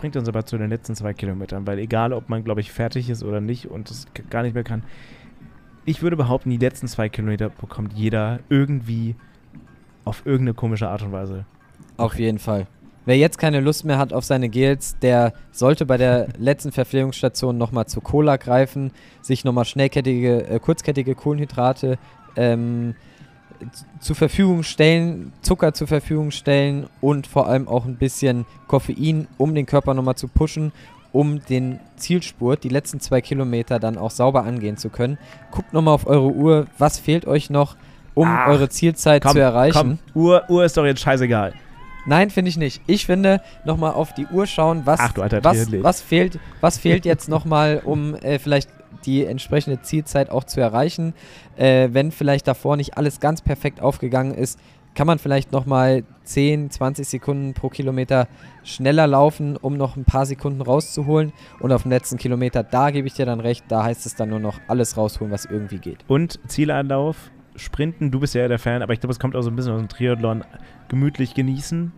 [0.02, 3.08] bringt uns aber zu den letzten zwei Kilometern, weil egal, ob man, glaube ich, fertig
[3.08, 4.82] ist oder nicht und es gar nicht mehr kann,
[5.84, 9.14] ich würde behaupten, die letzten zwei Kilometer bekommt jeder irgendwie
[10.04, 11.44] auf irgendeine komische Art und Weise.
[11.98, 12.66] Auf jeden Fall.
[13.04, 17.58] Wer jetzt keine Lust mehr hat auf seine Gels, der sollte bei der letzten Verpflegungsstation
[17.58, 21.98] nochmal zu Cola greifen, sich nochmal schnellkettige, äh, kurzkettige Kohlenhydrate
[22.36, 22.94] ähm,
[24.00, 29.54] zur Verfügung stellen, Zucker zur Verfügung stellen und vor allem auch ein bisschen Koffein, um
[29.54, 30.72] den Körper nochmal zu pushen,
[31.12, 35.18] um den Zielspurt, die letzten zwei Kilometer dann auch sauber angehen zu können.
[35.50, 37.76] Guckt nochmal auf eure Uhr, was fehlt euch noch,
[38.14, 39.98] um Ach, eure Zielzeit komm, zu erreichen.
[40.14, 40.22] Komm.
[40.22, 41.52] Uhr, Uhr ist doch jetzt scheißegal.
[42.06, 42.82] Nein, finde ich nicht.
[42.86, 47.04] Ich finde, nochmal auf die Uhr schauen, was, Ach, Alter, was, was, fehlt, was fehlt
[47.04, 48.70] jetzt nochmal, um äh, vielleicht
[49.04, 51.14] die entsprechende Zielzeit auch zu erreichen.
[51.56, 54.58] Äh, wenn vielleicht davor nicht alles ganz perfekt aufgegangen ist,
[54.94, 58.28] kann man vielleicht nochmal 10, 20 Sekunden pro Kilometer
[58.62, 61.32] schneller laufen, um noch ein paar Sekunden rauszuholen.
[61.60, 64.28] Und auf dem letzten Kilometer, da gebe ich dir dann recht, da heißt es dann
[64.28, 66.04] nur noch alles rausholen, was irgendwie geht.
[66.08, 69.50] Und Zielanlauf, Sprinten, du bist ja der Fan, aber ich glaube, es kommt auch so
[69.50, 70.44] ein bisschen aus dem Triathlon.
[70.88, 71.92] Gemütlich genießen,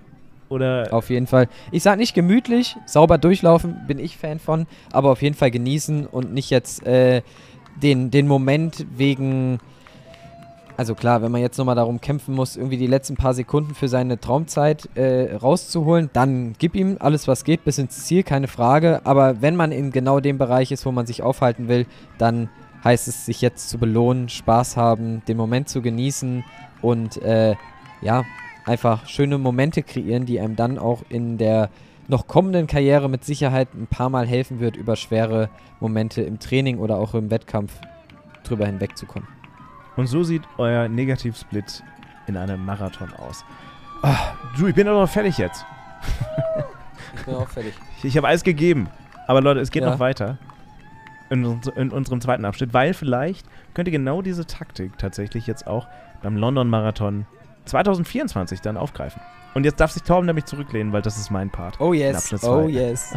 [0.48, 1.48] oder auf jeden Fall.
[1.72, 6.06] Ich sage nicht gemütlich, sauber durchlaufen, bin ich Fan von, aber auf jeden Fall genießen
[6.06, 7.22] und nicht jetzt äh,
[7.82, 9.58] den, den Moment wegen.
[10.76, 13.86] Also klar, wenn man jetzt nochmal darum kämpfen muss, irgendwie die letzten paar Sekunden für
[13.86, 19.00] seine Traumzeit äh, rauszuholen, dann gib ihm alles, was geht, bis ins Ziel, keine Frage.
[19.04, 21.86] Aber wenn man in genau dem Bereich ist, wo man sich aufhalten will,
[22.18, 22.48] dann
[22.84, 26.44] heißt es, sich jetzt zu belohnen, Spaß haben, den Moment zu genießen
[26.82, 27.56] und äh,
[28.02, 28.24] ja,
[28.66, 31.70] einfach schöne Momente kreieren, die einem dann auch in der
[32.06, 35.48] noch kommenden Karriere mit Sicherheit ein paar Mal helfen wird, über schwere
[35.80, 37.72] Momente im Training oder auch im Wettkampf
[38.42, 39.26] drüber hinwegzukommen.
[39.96, 41.82] Und so sieht euer Negativsplit
[42.26, 43.44] in einem Marathon aus.
[44.02, 45.64] Ach, du, ich bin doch noch fertig jetzt.
[47.16, 47.72] ich bin auch fertig.
[47.98, 48.88] Ich, ich habe alles gegeben.
[49.26, 49.90] Aber Leute, es geht ja.
[49.90, 50.36] noch weiter
[51.30, 55.88] in, in, unserem zweiten Abschnitt, weil vielleicht könnt ihr genau diese Taktik tatsächlich jetzt auch
[56.22, 57.26] beim London-Marathon
[57.64, 59.20] 2024 dann aufgreifen.
[59.54, 61.80] Und jetzt darf sich Torben nämlich zurücklehnen, weil das ist mein Part.
[61.80, 62.44] Oh yes.
[62.44, 63.14] Oh yes.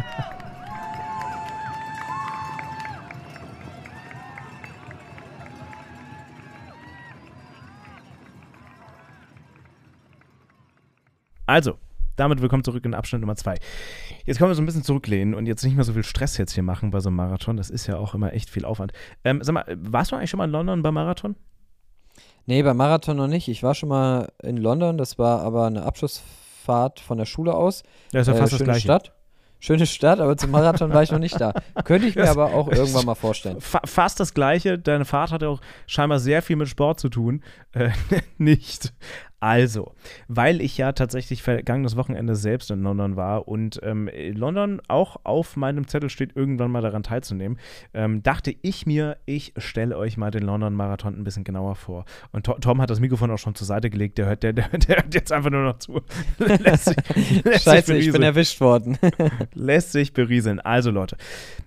[11.48, 11.78] Also,
[12.18, 13.54] damit willkommen zurück in Abschnitt Nummer 2.
[14.26, 16.52] Jetzt können wir so ein bisschen zurücklehnen und jetzt nicht mehr so viel Stress jetzt
[16.52, 17.56] hier machen bei so einem Marathon.
[17.56, 18.92] Das ist ja auch immer echt viel Aufwand.
[19.24, 21.36] Ähm, sag mal, warst du eigentlich schon mal in London beim Marathon?
[22.46, 23.48] Nee, beim Marathon noch nicht.
[23.48, 27.84] Ich war schon mal in London, das war aber eine Abschlussfahrt von der Schule aus.
[28.12, 28.80] Ja, ist ja fast äh, das gleiche.
[28.80, 29.12] Stadt.
[29.60, 31.52] Schöne Stadt, aber zum Marathon war ich noch nicht da.
[31.84, 33.60] Könnte ich mir das aber auch irgendwann mal vorstellen.
[33.60, 34.78] Fa fast das gleiche.
[34.78, 37.42] Deine Fahrt hatte auch scheinbar sehr viel mit Sport zu tun.
[37.72, 37.90] Äh,
[38.38, 38.92] nicht.
[39.40, 39.94] Also,
[40.26, 45.56] weil ich ja tatsächlich vergangenes Wochenende selbst in London war und ähm, London auch auf
[45.56, 47.58] meinem Zettel steht, irgendwann mal daran teilzunehmen,
[47.94, 52.04] ähm, dachte ich mir, ich stelle euch mal den London Marathon ein bisschen genauer vor.
[52.32, 54.68] Und to Tom hat das Mikrofon auch schon zur Seite gelegt, der hört, der, der,
[54.70, 56.00] der hört jetzt einfach nur noch zu.
[56.38, 58.98] lässt sich, lässt Scheiße, ich bin erwischt worden.
[59.54, 60.58] lässt sich berieseln.
[60.58, 61.16] Also Leute,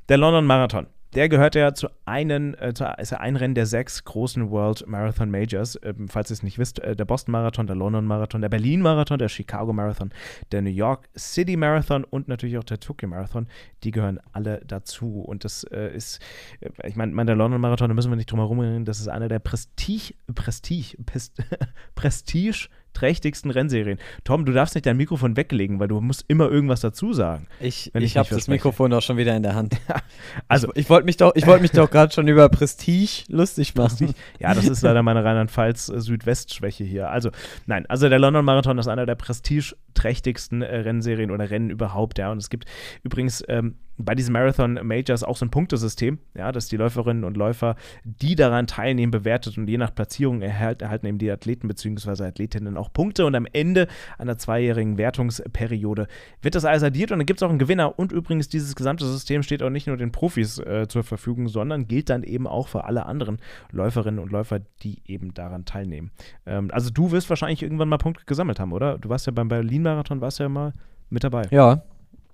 [0.09, 0.87] der London Marathon.
[1.13, 4.87] Der gehört ja zu einem, äh, zu, ist ja ein Rennen der sechs großen World
[4.87, 5.77] Marathon Majors.
[5.83, 8.81] Ähm, falls ihr es nicht wisst, äh, der Boston Marathon, der London Marathon, der Berlin
[8.81, 10.11] Marathon, der Chicago Marathon,
[10.51, 13.47] der New York City Marathon und natürlich auch der Tokyo Marathon.
[13.83, 15.21] Die gehören alle dazu.
[15.21, 16.19] Und das äh, ist,
[16.61, 18.99] äh, ich meine, mein, der London Marathon, da müssen wir nicht drum herum reden, das
[18.99, 20.97] ist einer der Prestige, Prestige,
[21.95, 23.99] Prestige trächtigsten Rennserien.
[24.23, 27.47] Tom, du darfst nicht dein Mikrofon weglegen, weil du musst immer irgendwas dazu sagen.
[27.59, 29.77] Ich, ich, ich habe das Mikrofon auch schon wieder in der Hand.
[30.47, 33.75] also ich, ich wollte mich doch, ich wollte mich doch gerade schon über Prestige lustig
[33.75, 33.89] machen.
[33.89, 34.13] Prestige.
[34.39, 37.09] Ja, das ist leider meine Rheinland-Pfalz äh, hier.
[37.09, 37.31] Also
[37.65, 42.17] nein, also der London Marathon ist einer der prestigeträchtigsten äh, Rennserien oder Rennen überhaupt.
[42.17, 42.65] Ja, und es gibt
[43.03, 47.37] übrigens ähm, bei diesen Marathon Majors auch so ein Punktesystem, ja, dass die Läuferinnen und
[47.37, 52.23] Läufer, die daran teilnehmen, bewertet und je nach Platzierung erhalt, erhalten eben die Athleten bzw.
[52.23, 56.07] Athletinnen auch Punkte und am Ende einer zweijährigen Wertungsperiode
[56.41, 59.05] wird das alles addiert und dann gibt es auch einen Gewinner und übrigens dieses gesamte
[59.05, 62.67] System steht auch nicht nur den Profis äh, zur Verfügung, sondern gilt dann eben auch
[62.67, 63.37] für alle anderen
[63.71, 66.11] Läuferinnen und Läufer, die eben daran teilnehmen.
[66.45, 68.97] Ähm, also du wirst wahrscheinlich irgendwann mal Punkte gesammelt haben, oder?
[68.97, 70.73] Du warst ja beim Berlin-Marathon, warst ja mal
[71.09, 71.47] mit dabei.
[71.51, 71.83] Ja,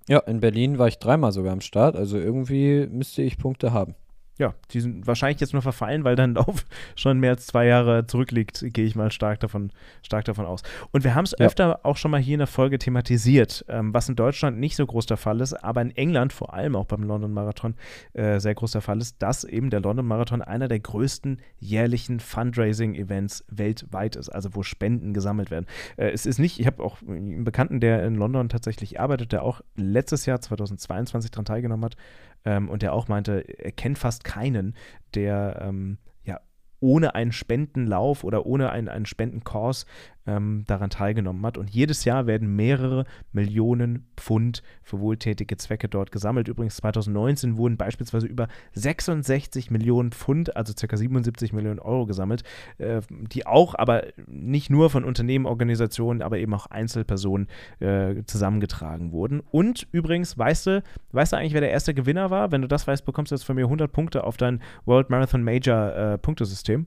[0.08, 3.96] ja, in Berlin war ich dreimal sogar am Start, also irgendwie müsste ich Punkte haben
[4.38, 8.06] ja, die sind wahrscheinlich jetzt nur verfallen, weil dein Lauf schon mehr als zwei Jahre
[8.06, 9.72] zurückliegt, gehe ich mal stark davon,
[10.04, 10.62] stark davon aus.
[10.92, 11.46] Und wir haben es ja.
[11.46, 14.86] öfter auch schon mal hier in der Folge thematisiert, ähm, was in Deutschland nicht so
[14.86, 17.76] groß der Fall ist, aber in England, vor allem auch beim London Marathon,
[18.14, 22.20] äh, sehr groß der Fall ist, dass eben der London Marathon einer der größten jährlichen
[22.20, 25.66] Fundraising-Events weltweit ist, also wo Spenden gesammelt werden.
[25.98, 29.44] Äh, es ist nicht, ich habe auch einen Bekannten, der in London tatsächlich arbeitet, der
[29.44, 31.98] auch letztes Jahr, 2022, daran teilgenommen hat,
[32.46, 34.76] ähm, und der auch meinte, er kennt fast keinen,
[35.14, 36.40] der ähm, ja
[36.80, 39.86] ohne einen Spendenlauf oder ohne einen, einen Spendenkurs
[40.28, 41.58] ähm, daran teilgenommen hat.
[41.58, 46.48] Und jedes Jahr werden mehrere Millionen Pfund für wohltätige Zwecke dort gesammelt.
[46.48, 50.98] Übrigens 2019 wurden beispielsweise über 66 Millionen Pfund, also ca.
[50.98, 52.44] 77 Millionen Euro gesammelt,
[52.78, 57.48] äh, die auch aber nicht nur von Unternehmen, Organisationen, aber eben auch Einzelpersonen
[57.80, 59.42] äh, zusammengetragen wurden.
[59.52, 62.52] Und übrigens, weißt du, weißt du eigentlich, wer der erste Gewinner war?
[62.52, 65.44] Wenn du das weißt, bekommst du jetzt von mir 100 Punkte auf dein World Marathon
[65.44, 66.86] Major äh, Punktesystem.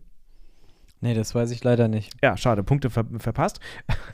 [1.01, 2.13] Nee, das weiß ich leider nicht.
[2.23, 3.59] Ja, schade, Punkte ver verpasst.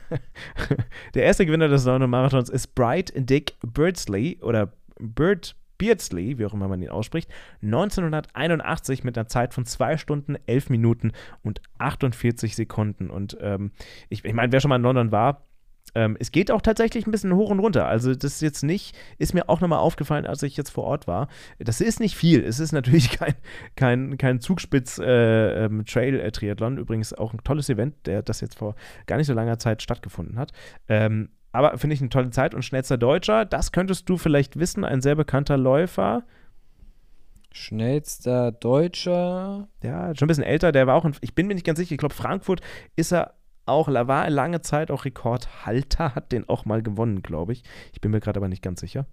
[1.13, 6.53] Der erste Gewinner des London Marathons ist Bright Dick Birdsley oder Bird Beardsley, wie auch
[6.53, 7.29] immer man ihn ausspricht,
[7.61, 11.11] 1981 mit einer Zeit von 2 Stunden, 11 Minuten
[11.43, 13.09] und 48 Sekunden.
[13.09, 13.71] Und ähm,
[14.09, 15.46] ich, ich meine, wer schon mal in London war,
[15.95, 17.87] ähm, es geht auch tatsächlich ein bisschen hoch und runter.
[17.87, 21.07] Also das ist jetzt nicht, ist mir auch nochmal aufgefallen, als ich jetzt vor Ort
[21.07, 21.29] war.
[21.59, 22.43] Das ist nicht viel.
[22.43, 23.33] Es ist natürlich kein,
[23.75, 26.73] kein, kein Zugspitz-Trail-Triathlon.
[26.73, 29.59] Äh, ähm, Übrigens auch ein tolles Event, der das jetzt vor gar nicht so langer
[29.59, 30.51] Zeit stattgefunden hat.
[30.87, 34.83] Ähm, aber finde ich eine tolle Zeit und schnellster Deutscher, das könntest du vielleicht wissen,
[34.83, 36.23] ein sehr bekannter Läufer.
[37.51, 39.67] Schnellster Deutscher.
[39.81, 41.93] Ja, schon ein bisschen älter, der war auch, in, ich bin mir nicht ganz sicher,
[41.93, 42.61] ich glaube, Frankfurt
[42.95, 43.33] ist er
[43.67, 47.63] auch, war lange Zeit auch Rekordhalter, hat den auch mal gewonnen, glaube ich.
[47.93, 49.05] Ich bin mir gerade aber nicht ganz sicher.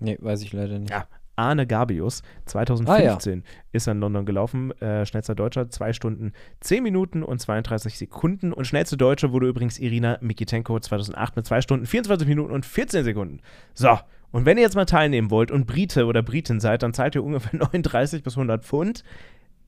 [0.00, 0.90] Nee, weiß ich leider nicht.
[0.90, 1.06] Ja,
[1.38, 3.42] Arne Gabius, 2015 ah, ja.
[3.72, 4.72] ist er in London gelaufen.
[4.80, 8.52] Äh, schnellster Deutscher, 2 Stunden 10 Minuten und 32 Sekunden.
[8.52, 13.04] Und schnellste Deutsche wurde übrigens Irina Mikitenko 2008 mit 2 Stunden 24 Minuten und 14
[13.04, 13.40] Sekunden.
[13.72, 13.98] So,
[14.32, 17.24] und wenn ihr jetzt mal teilnehmen wollt und Brite oder Britin seid, dann zahlt ihr
[17.24, 19.04] ungefähr 39 bis 100 Pfund.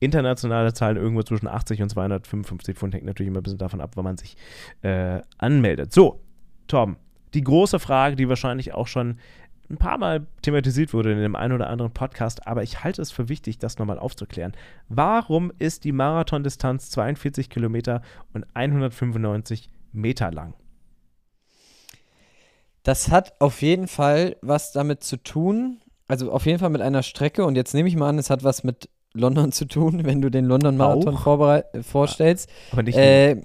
[0.01, 3.91] Internationale Zahlen irgendwo zwischen 80 und 255 Pfund hängt natürlich immer ein bisschen davon ab,
[3.95, 4.35] wann man sich
[4.81, 5.93] äh, anmeldet.
[5.93, 6.19] So,
[6.67, 6.97] Tom,
[7.35, 9.19] die große Frage, die wahrscheinlich auch schon
[9.69, 13.11] ein paar Mal thematisiert wurde in dem einen oder anderen Podcast, aber ich halte es
[13.11, 14.53] für wichtig, das nochmal aufzuklären.
[14.89, 18.01] Warum ist die Marathondistanz 42 Kilometer
[18.33, 20.55] und 195 Meter lang?
[22.81, 27.03] Das hat auf jeden Fall was damit zu tun, also auf jeden Fall mit einer
[27.03, 30.21] Strecke und jetzt nehme ich mal an, es hat was mit London zu tun, wenn
[30.21, 31.17] du den London Marathon
[31.83, 32.49] vorstellst.
[32.71, 33.41] Aber nicht äh,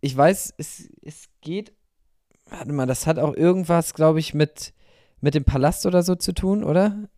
[0.00, 1.72] ich weiß, es, es geht.
[2.50, 4.72] Warte mal, das hat auch irgendwas, glaube ich, mit,
[5.20, 7.08] mit dem Palast oder so zu tun, oder?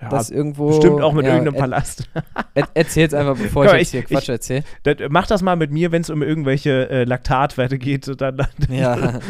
[0.00, 0.68] Ja, das irgendwo.
[0.68, 2.10] Bestimmt auch mit ja, irgendeinem Palast.
[2.54, 4.64] Er, erzähl's einfach, bevor ich, jetzt hier Quatsch erzähle.
[5.08, 8.08] Mach das mal mit mir, wenn es um irgendwelche äh, Laktatwerte geht.
[8.20, 9.20] Dann, dann ja.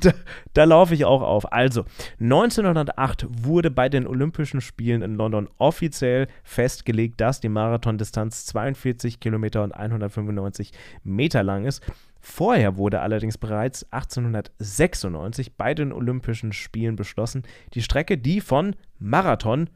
[0.00, 0.12] da,
[0.54, 1.52] da laufe ich auch auf.
[1.52, 1.84] Also,
[2.20, 9.62] 1908 wurde bei den Olympischen Spielen in London offiziell festgelegt, dass die Marathondistanz 42 Kilometer
[9.62, 11.82] und 195 Meter lang ist.
[12.26, 17.42] Vorher wurde allerdings bereits 1896 bei den Olympischen Spielen beschlossen,
[17.74, 19.68] die Strecke, die von Marathon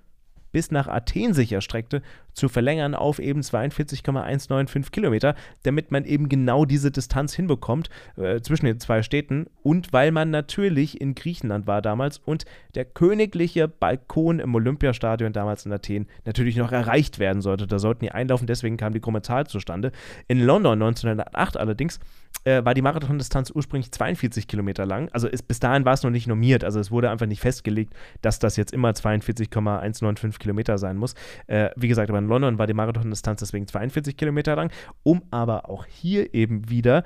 [0.50, 2.00] bis nach Athen sich erstreckte,
[2.38, 8.66] zu verlängern auf eben 42,195 Kilometer, damit man eben genau diese Distanz hinbekommt äh, zwischen
[8.66, 14.38] den zwei Städten und weil man natürlich in Griechenland war damals und der königliche Balkon
[14.38, 17.66] im Olympiastadion damals in Athen natürlich noch erreicht werden sollte.
[17.66, 19.92] Da sollten die einlaufen, deswegen kam die krumme Zahl zustande.
[20.29, 21.98] In London 1908 allerdings
[22.44, 25.09] äh, war die Marathondistanz ursprünglich 42 Kilometer lang.
[25.12, 27.92] Also ist, bis dahin war es noch nicht normiert, also es wurde einfach nicht festgelegt,
[28.22, 31.14] dass das jetzt immer 42,195 Kilometer sein muss.
[31.46, 34.71] Äh, wie gesagt, aber in London war die Marathondistanz deswegen 42 Kilometer lang,
[35.03, 37.05] um aber auch hier eben wieder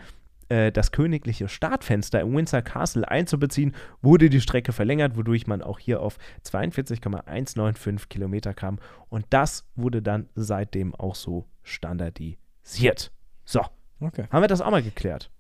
[0.48, 5.78] äh, das königliche Startfenster im Windsor Castle einzubeziehen, wurde die Strecke verlängert, wodurch man auch
[5.78, 8.78] hier auf 42,195 Kilometer kam.
[9.08, 13.12] Und das wurde dann seitdem auch so standardisiert.
[13.44, 13.62] So,
[14.00, 14.26] okay.
[14.30, 15.30] haben wir das auch mal geklärt.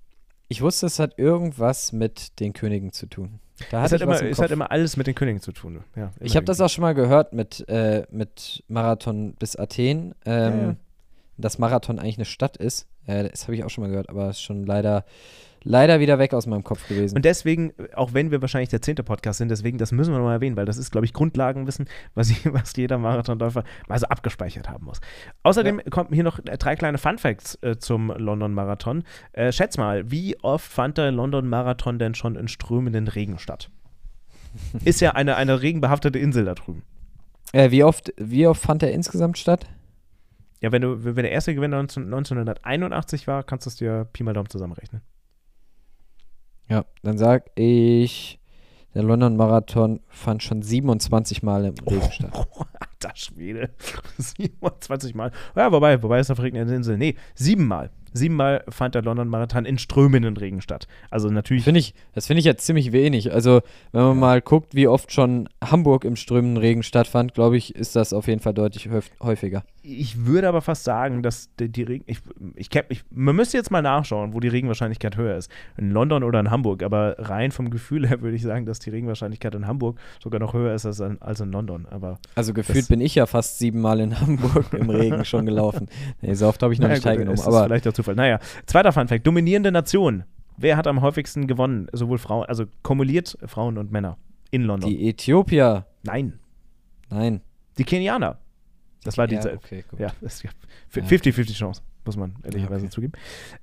[0.48, 3.40] Ich wusste, es hat irgendwas mit den Königen zu tun.
[3.70, 5.82] Da Es hat, immer, im es hat immer alles mit den Königen zu tun.
[5.94, 10.52] Ja, Ich habe das auch schon mal gehört mit, äh, mit Marathon bis Athen, ähm,
[10.52, 10.76] Ja, ja.
[11.42, 12.88] Dass Marathon eigentlich eine Stadt ist.
[13.06, 15.04] Äh, das habe ich auch schon mal gehört, aber ist schon leider,
[15.62, 17.16] leider wieder weg aus meinem Kopf gewesen.
[17.16, 20.36] Und deswegen, auch wenn wir wahrscheinlich der zehnte Podcast sind, deswegen, das müssen wir nochmal
[20.36, 24.86] erwähnen, weil das ist, glaube ich, Grundlagenwissen, was, was jeder Marathonläufer mal so abgespeichert haben
[24.86, 25.00] muss.
[25.42, 29.04] Außerdem kommen hier noch äh, drei kleine Funfacts äh, zum London-Marathon.
[29.32, 33.70] Äh, schätz mal, wie oft fand der London-Marathon denn schon in strömenden Regen statt?
[34.84, 36.82] ist ja eine, eine regenbehaftete Insel da drüben.
[37.52, 39.66] äh, wie, oft, wie oft fand er insgesamt statt?
[40.62, 44.22] Ja, wenn, du, wenn der erste Gewinner 19, 1981 war, kannst du es dir Pi
[44.22, 45.02] mal Daumen zusammenrechnen.
[46.68, 48.40] Ja, dann sag ich,
[48.94, 52.48] der London Marathon fand schon 27 Mal im Regen statt.
[52.78, 53.70] Alter Schwede.
[54.18, 55.32] 27 Mal.
[55.56, 56.96] Ja, wobei, wobei ist auf regnenden Insel.
[56.96, 57.90] Nee, siebenmal.
[58.12, 60.86] Siebenmal fand der London Marathon in strömenden Regen statt.
[61.10, 61.64] Also natürlich.
[61.64, 63.32] Finde ich, das finde ich jetzt ziemlich wenig.
[63.32, 67.74] Also, wenn man mal guckt, wie oft schon Hamburg im strömenden Regen stattfand, glaube ich,
[67.74, 69.64] ist das auf jeden Fall deutlich häuf häufiger.
[69.84, 72.04] Ich würde aber fast sagen, dass die, die Regen.
[72.06, 72.18] Ich,
[72.54, 75.50] ich, ich, man müsste jetzt mal nachschauen, wo die Regenwahrscheinlichkeit höher ist.
[75.76, 76.84] In London oder in Hamburg.
[76.84, 80.54] Aber rein vom Gefühl her würde ich sagen, dass die Regenwahrscheinlichkeit in Hamburg sogar noch
[80.54, 81.86] höher ist als in, als in London.
[81.90, 85.88] Aber Also gefühlt bin ich ja fast siebenmal in Hamburg im Regen schon gelaufen.
[86.20, 87.40] Nee, so oft habe ich noch naja, nicht gut, teilgenommen.
[87.40, 88.14] Aber vielleicht auch Zufall.
[88.14, 90.24] Naja, zweiter Funfact: Dominierende Nation.
[90.56, 91.88] Wer hat am häufigsten gewonnen?
[91.92, 94.18] Sowohl Frauen, also kumuliert Frauen und Männer
[94.50, 94.90] in London.
[94.90, 96.38] die Äthiopier, Nein,
[97.08, 97.40] nein.
[97.78, 98.38] die Kenianer.
[99.04, 99.98] Das war die ja, okay, gut.
[99.98, 100.50] Ja, das ist ja
[100.94, 101.02] Ja.
[101.02, 102.90] 50-50 Chance, muss man ehrlicherweise okay.
[102.94, 103.12] zugeben.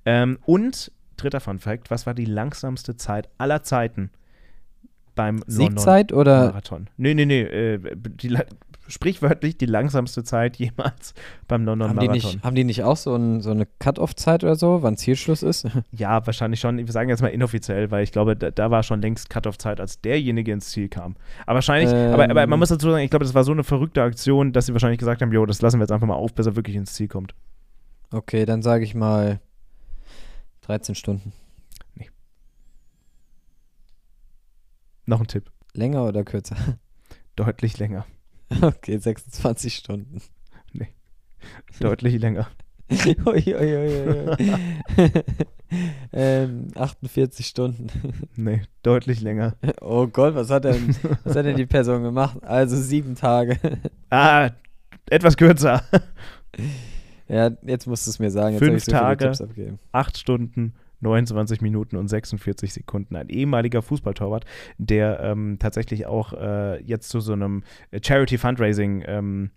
[0.05, 4.09] Ähm, und dritter Fun Fact: Was war die langsamste Zeit aller Zeiten
[5.19, 6.87] beim London Siegzeit oder Marathon?
[6.95, 7.41] Nee, nee, nee.
[7.41, 8.37] Äh, die,
[8.87, 11.13] sprichwörtlich die langsamste Zeit jemals
[11.49, 12.31] beim London haben die, Marathon.
[12.31, 15.67] nicht, haben die nicht auch so, ein, so eine Cut-Off-Zeit oder so, wann Zielschluss ist?
[15.91, 16.77] Ja, wahrscheinlich schon.
[16.77, 19.99] Wir sagen jetzt mal inoffiziell, weil ich glaube, da, da war schon längst Cut-Off-Zeit, als
[19.99, 21.17] derjenige ins Ziel kam.
[21.45, 22.59] Aber wahrscheinlich, aber, aber man Ähm.
[22.59, 25.21] muss dazu sagen, ich glaube, das war so eine verrückte Aktion, dass sie wahrscheinlich gesagt
[25.21, 27.33] haben, jo, das lassen wir jetzt einfach mal auf, bis er wirklich ins Ziel kommt.
[28.11, 29.41] Okay, dann sage ich mal
[30.61, 31.33] 13 Stunden.
[35.09, 35.49] Noch ein Tipp.
[35.73, 36.55] Länger oder kürzer?
[37.35, 38.05] Deutlich länger.
[38.61, 40.21] Okay, 26 Stunden.
[41.79, 42.47] Deutlich länger.
[42.91, 44.37] Ui, ui, ui,
[46.13, 47.87] ähm, 48 Stunden.
[48.35, 49.55] Nee, deutlich länger.
[49.81, 52.43] Oh Gott, was hat denn, was hat denn die Person gemacht?
[52.43, 53.57] Also sieben Tage.
[54.11, 54.51] Ah,
[55.09, 55.83] etwas kürzer.
[57.27, 58.55] ja, jetzt musst du es mir sagen.
[58.55, 59.29] Jetzt Fünf so Tage.
[59.29, 59.79] Abgegeben.
[59.91, 63.15] Acht Stunden, 29 Minuten und 46 Sekunden.
[63.15, 64.45] Ein ehemaliger Fußballtorwart,
[64.77, 69.51] der ähm, tatsächlich auch äh, jetzt zu so einem äh, Charity Fundraising ähm,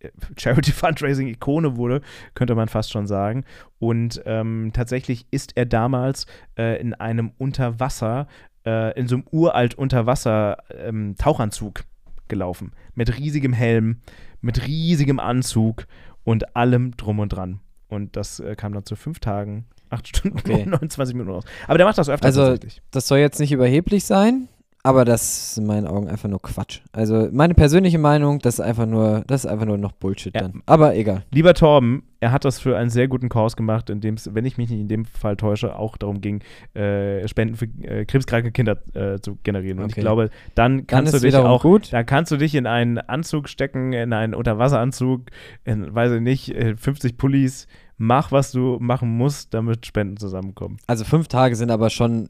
[0.00, 2.00] äh, Charity Fundraising Ikone wurde,
[2.34, 3.44] könnte man fast schon sagen.
[3.78, 6.26] Und ähm, tatsächlich ist er damals
[6.58, 8.26] äh, in einem Unterwasser,
[8.64, 11.84] äh, in so einem uralt Unterwasser ähm, Tauchanzug
[12.28, 12.72] gelaufen.
[12.94, 14.00] Mit riesigem Helm,
[14.40, 15.86] mit riesigem Anzug
[16.24, 17.60] und allem drum und dran.
[17.88, 20.62] Und das äh, kam dann zu fünf Tagen, acht Stunden Okay.
[20.64, 21.44] und 29 Minuten raus.
[21.66, 22.82] Aber der macht das öfter Also, tatsächlich.
[22.90, 24.48] Das soll jetzt nicht überheblich sein,
[24.82, 26.80] aber das ist in meinen Augen einfach nur Quatsch.
[26.92, 30.42] Also meine persönliche Meinung, das ist einfach nur, das ist einfach nur noch Bullshit Ja.
[30.42, 30.62] dann.
[30.66, 31.24] Aber egal.
[31.30, 34.44] Lieber Torben, er hat das für einen sehr guten Kurs gemacht, in dem es, wenn
[34.44, 36.42] ich mich nicht in dem Fall täusche, auch darum ging,
[36.74, 39.78] äh, Spenden für äh, krebskranke Kinder äh, zu generieren.
[39.78, 40.00] Und ich Okay.
[40.02, 41.90] glaube, dann Dann kannst ist du dich auch gut.
[41.92, 45.22] Da kannst du dich in einen Anzug stecken, in einen Unterwasseranzug,
[45.64, 47.66] in, weiß ich nicht, äh, 50 Pullis.
[47.96, 50.78] Mach, was du machen musst, damit Spenden zusammenkommen.
[50.86, 52.28] Also fünf Tage sind aber schon,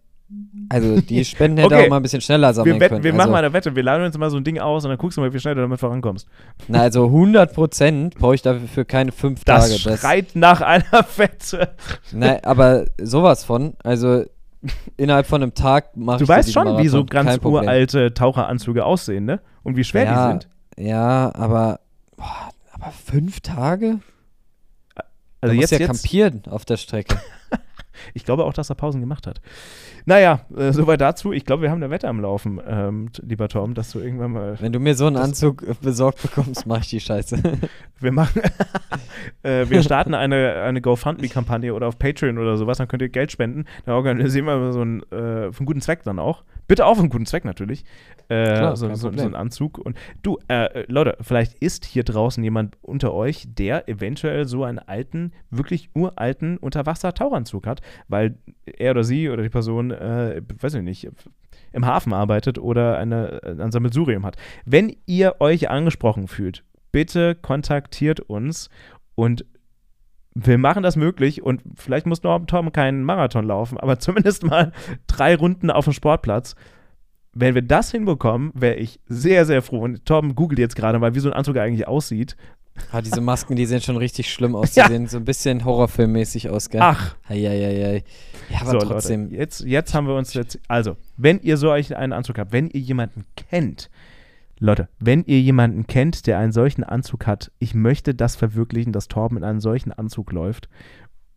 [0.68, 1.86] also die Spenden hätte Okay.
[1.86, 3.04] auch mal ein bisschen schneller sammeln Wir, wetten, können.
[3.04, 3.74] wir also, machen mal eine Wette.
[3.74, 5.54] Wir laden uns mal so ein Ding aus und dann guckst du mal, wie schnell
[5.54, 6.28] du damit vorankommst.
[6.68, 9.82] Na, also 100 Prozent brauche ich dafür keine fünf Das Tage.
[9.82, 10.84] Das, schreit nach einer
[11.16, 11.70] Wette.
[12.12, 14.24] na, aber sowas von, also
[14.96, 19.24] innerhalb von einem Tag mache Du ich weißt schon, wie so ganz uralte Taucheranzüge aussehen,
[19.24, 19.40] ne?
[19.62, 20.48] Und wie schwer ja, die sind.
[20.76, 21.80] Ja, aber,
[22.16, 24.00] boah, aber fünf Tage?
[25.44, 27.20] Also da jetzt, ja jetzt kampieren auf der Strecke.
[28.14, 29.40] ich glaube auch, dass er Pausen gemacht hat.
[30.06, 31.32] Naja, äh, soweit dazu.
[31.32, 34.56] Ich glaube, wir haben eine Wette am Laufen, ähm, lieber Tom, dass du irgendwann mal.
[34.60, 37.42] Wenn du mir so einen Anzug äh, besorgt bekommst, mache ich die Scheiße.
[38.00, 38.42] Wir machen.
[39.42, 43.32] äh, wir starten eine, eine GoFundMe-Kampagne oder auf Patreon oder sowas, dann könnt ihr Geld
[43.32, 43.64] spenden.
[43.86, 46.42] Dann organisieren wir so einen, äh, für einen guten Zweck dann auch.
[46.66, 47.84] Bitte auch für einen guten Zweck natürlich.
[48.28, 49.78] Äh, Klar, so, so, so einen Anzug.
[49.78, 54.78] Und du, äh, Leute, vielleicht ist hier draußen jemand unter euch, der eventuell so einen
[54.78, 60.82] alten, wirklich uralten Unterwasser-Tauchanzug hat, weil er oder sie oder die Person, äh, weiß ich
[60.82, 61.08] nicht,
[61.72, 64.36] im Hafen arbeitet oder eine, ein Sammelsurium hat.
[64.64, 68.70] Wenn ihr euch angesprochen fühlt, bitte kontaktiert uns
[69.14, 69.44] und
[70.34, 74.72] wir machen das möglich und vielleicht muss Norm Tom keinen Marathon laufen, aber zumindest mal
[75.06, 76.54] drei Runden auf dem Sportplatz.
[77.34, 79.80] Wenn wir das hinbekommen, wäre ich sehr, sehr froh.
[79.80, 82.36] Und Tom googelt jetzt gerade mal, wie so ein Anzug eigentlich aussieht.
[82.90, 84.70] Ah, diese Masken, die sehen schon richtig schlimm aus.
[84.74, 84.88] Die Ja.
[84.88, 86.80] sehen so ein bisschen horrorfilmmäßig aus, gell?
[86.82, 88.02] Ach, Eieiei.
[88.50, 89.24] Ja, aber so, trotzdem.
[89.24, 90.58] Leute, jetzt, jetzt haben wir uns jetzt.
[90.66, 93.90] Also, wenn ihr so einen Anzug habt, wenn ihr jemanden kennt,
[94.58, 99.08] Leute, wenn ihr jemanden kennt, der einen solchen Anzug hat, ich möchte das verwirklichen, dass
[99.08, 100.68] Torben in einem solchen Anzug läuft,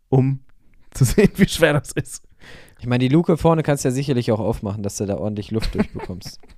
[0.08, 0.40] um
[0.90, 2.24] zu sehen, wie schwer das ist.
[2.80, 5.50] Ich meine, die Luke vorne kannst du ja sicherlich auch aufmachen, dass du da ordentlich
[5.50, 6.40] Luft durchbekommst.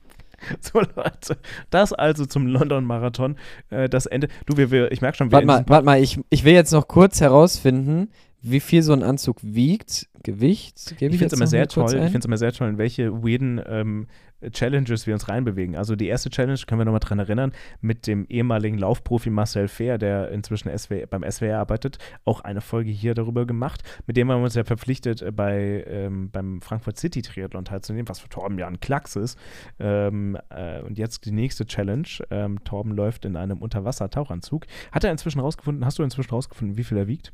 [0.62, 1.36] So, Leute,
[1.68, 3.36] das also zum London-Marathon.
[3.68, 4.28] Äh, das Ende.
[4.46, 6.72] Du, wir, wir, ich merke schon, wir warte mal, warte mal, ich, ich will jetzt
[6.72, 8.08] noch kurz herausfinden,
[8.42, 10.08] wie viel so ein Anzug wiegt.
[10.22, 10.96] Gewicht?
[10.98, 12.78] Gebe Ich ich, finde es immer sehr toll, ich finde es immer sehr toll, in
[12.78, 14.06] welche weirden ähm,
[14.52, 15.76] Challenges wir uns reinbewegen.
[15.76, 19.98] Also die erste Challenge, können wir nochmal dran erinnern, mit dem ehemaligen Laufprofi Marcel Fehr,
[19.98, 24.40] der inzwischen SW, beim SWR arbeitet, auch eine Folge hier darüber gemacht, mit dem haben
[24.40, 28.58] wir uns ja verpflichtet, äh, bei, ähm, beim Frankfurt City Triathlon teilzunehmen, was für Torben
[28.58, 29.38] ja ein Klacks ist.
[29.78, 32.08] Ähm, äh, und jetzt die nächste Challenge.
[32.30, 34.66] Ähm, Torben läuft in einem Unterwasser-Tauchanzug.
[34.92, 37.32] Hat er inzwischen rausgefunden, hast du inzwischen rausgefunden, wie viel er wiegt?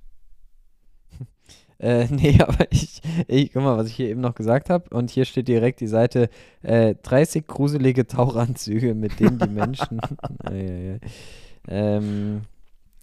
[1.78, 4.88] Äh, nee, aber ich, ich, guck mal, was ich hier eben noch gesagt habe.
[4.96, 6.30] Und hier steht direkt die Seite:
[6.62, 10.00] äh, 30 gruselige Tauchanzüge, mit denen die Menschen.
[11.68, 12.42] Ähm,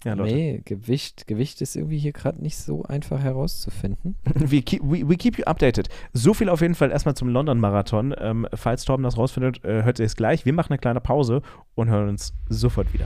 [0.05, 0.33] Ja, Leute.
[0.33, 4.15] nee, Gewicht, Gewicht ist irgendwie hier gerade nicht so einfach herauszufinden.
[4.35, 5.89] We keep, we, we keep you updated.
[6.13, 8.15] So viel auf jeden Fall erstmal zum London-Marathon.
[8.17, 10.45] Ähm, falls Torben das rausfindet, äh, hört ihr es gleich.
[10.45, 11.41] Wir machen eine kleine Pause
[11.75, 13.05] und hören uns sofort wieder.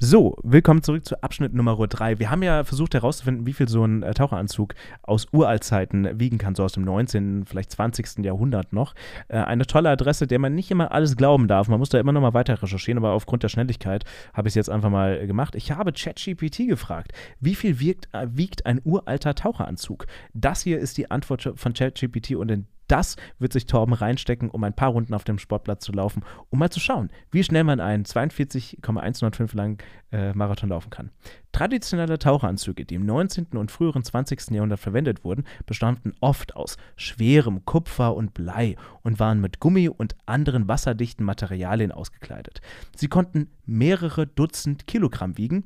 [0.00, 2.20] So, willkommen zurück zu Abschnitt Nummer 3.
[2.20, 6.54] Wir haben ja versucht herauszufinden, wie viel so ein äh, Taucheranzug aus Uraltzeiten wiegen kann,
[6.54, 8.24] so aus dem 19., vielleicht 20.
[8.24, 8.94] Jahrhundert noch.
[9.26, 11.66] Äh, eine tolle Adresse, der man nicht immer alles glauben darf.
[11.66, 14.54] Man muss da immer noch mal weiter recherchieren, aber aufgrund der Schnelligkeit habe ich es
[14.54, 15.56] jetzt einfach mal gemacht.
[15.56, 20.06] Ich habe ChatGPT gefragt, wie viel wiegt, äh, wiegt ein uralter Taucheranzug?
[20.32, 24.64] Das hier ist die Antwort von ChatGPT und in das wird sich Torben reinstecken, um
[24.64, 27.80] ein paar Runden auf dem Sportplatz zu laufen, um mal zu schauen, wie schnell man
[27.80, 29.78] einen 42,105 langen
[30.10, 31.10] äh, Marathon laufen kann.
[31.52, 33.48] Traditionelle Taucheranzüge, die im 19.
[33.52, 34.50] und früheren 20.
[34.50, 40.16] Jahrhundert verwendet wurden, bestanden oft aus schwerem Kupfer und Blei und waren mit Gummi und
[40.26, 42.60] anderen wasserdichten Materialien ausgekleidet.
[42.96, 45.64] Sie konnten mehrere Dutzend Kilogramm wiegen.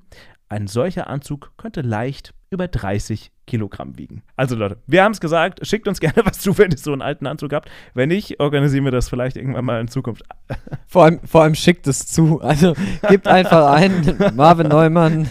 [0.48, 4.22] Ein solcher Anzug könnte leicht über 30 Kilogramm wiegen.
[4.36, 7.02] Also Leute, wir haben es gesagt, schickt uns gerne was zu, wenn ihr so einen
[7.02, 7.70] alten Anzug habt.
[7.92, 10.22] Wenn nicht, organisieren wir das vielleicht irgendwann mal in Zukunft.
[10.86, 12.42] Vor allem, vor allem schickt es zu.
[12.42, 12.74] Also
[13.08, 15.26] gebt einfach ein, Marvin Neumann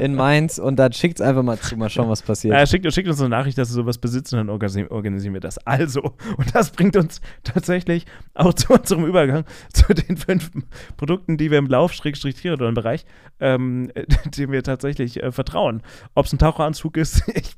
[0.00, 1.76] in Mainz und dann schickt es einfach mal zu.
[1.76, 2.52] Mal schauen, was passiert.
[2.52, 5.58] Naja, schickt, schickt uns eine Nachricht, dass ihr sowas besitzen, dann organisieren, organisieren wir das.
[5.66, 10.52] Also, und das bringt uns tatsächlich auch zu unserem Übergang zu den fünf
[10.96, 13.04] Produkten, die wir im Lauf-Triathlon-Bereich,
[13.40, 13.90] ähm,
[14.38, 15.82] dem wir tatsächlich äh, vertrauen.
[16.14, 17.56] Ob es ein Taucheranzug ist, ich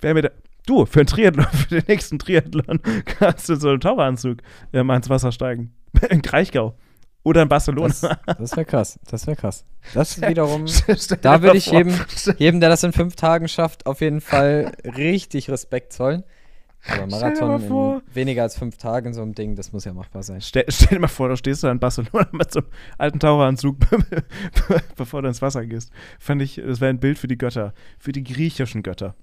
[0.00, 0.30] wäre mir da.
[0.66, 4.38] Du, für einen Triathlon, für den nächsten Triathlon kannst du so einen Taucheranzug
[4.72, 5.74] äh, mal ins Wasser steigen.
[6.10, 6.74] In Kraichgau.
[7.22, 7.88] Oder in Barcelona.
[7.88, 8.98] Das, das wäre krass.
[9.10, 9.64] Das wäre krass.
[9.94, 10.66] Das wiederum.
[11.22, 11.98] Da würde ich jedem,
[12.36, 16.24] jedem, der das in fünf Tagen schafft, auf jeden Fall richtig Respekt zollen.
[16.86, 18.02] Aber Marathon vor.
[18.08, 20.40] in weniger als fünf Tagen, so ein Ding, das muss ja machbar sein.
[20.40, 22.68] Stell, stell dir mal vor, du stehst da in Barcelona mit so einem
[22.98, 23.76] alten Taucheranzug,
[24.96, 25.90] bevor du ins Wasser gehst.
[26.18, 29.14] Fand ich, das wäre ein Bild für die Götter, für die griechischen Götter.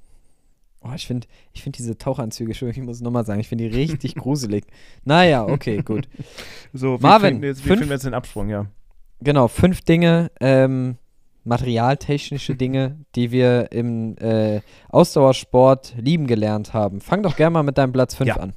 [0.84, 3.76] Oh, ich finde ich find diese Tauchanzüge, ich muss es nochmal sagen, ich finde die
[3.76, 4.66] richtig gruselig.
[5.06, 6.10] Naja, okay, gut.
[6.74, 8.66] So, wie Marvin, finden, jetzt, wie fünf- finden wir jetzt den Absprung, ja?
[9.20, 10.98] Genau, fünf Dinge, ähm,
[11.44, 17.02] materialtechnische Dinge, die wir im äh, Ausdauersport lieben gelernt haben.
[17.02, 18.36] Fang doch gerne mal mit deinem Platz 5 Ja.
[18.38, 18.54] an.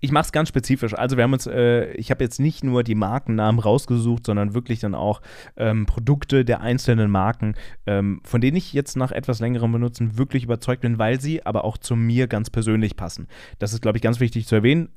[0.00, 0.92] Ich mache es ganz spezifisch.
[0.94, 4.80] Also wir haben uns, äh, ich habe jetzt nicht nur die Markennamen rausgesucht, sondern wirklich
[4.80, 5.22] dann auch
[5.56, 7.54] ähm, Produkte der einzelnen Marken,
[7.86, 11.64] ähm, von denen ich jetzt nach etwas längerem Benutzen wirklich überzeugt bin, weil sie aber
[11.64, 13.26] auch zu mir ganz persönlich passen.
[13.58, 14.90] Das ist, glaube ich, ganz wichtig zu erwähnen.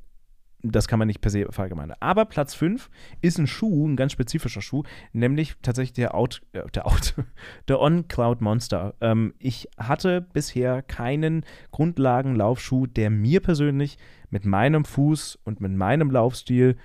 [0.66, 1.96] Das kann man nicht per se verallgemeinern.
[2.00, 2.88] Aber Platz 5
[3.20, 7.14] ist ein Schuh, ein ganz spezifischer Schuh, nämlich tatsächlich der Out, äh, der Out,
[7.68, 8.94] der On Cloud Monster.
[9.02, 13.98] Ähm, ich hatte bisher keinen Grundlagenlaufschuh, der mir persönlich
[14.30, 16.76] mit meinem Fuß und mit meinem Laufstil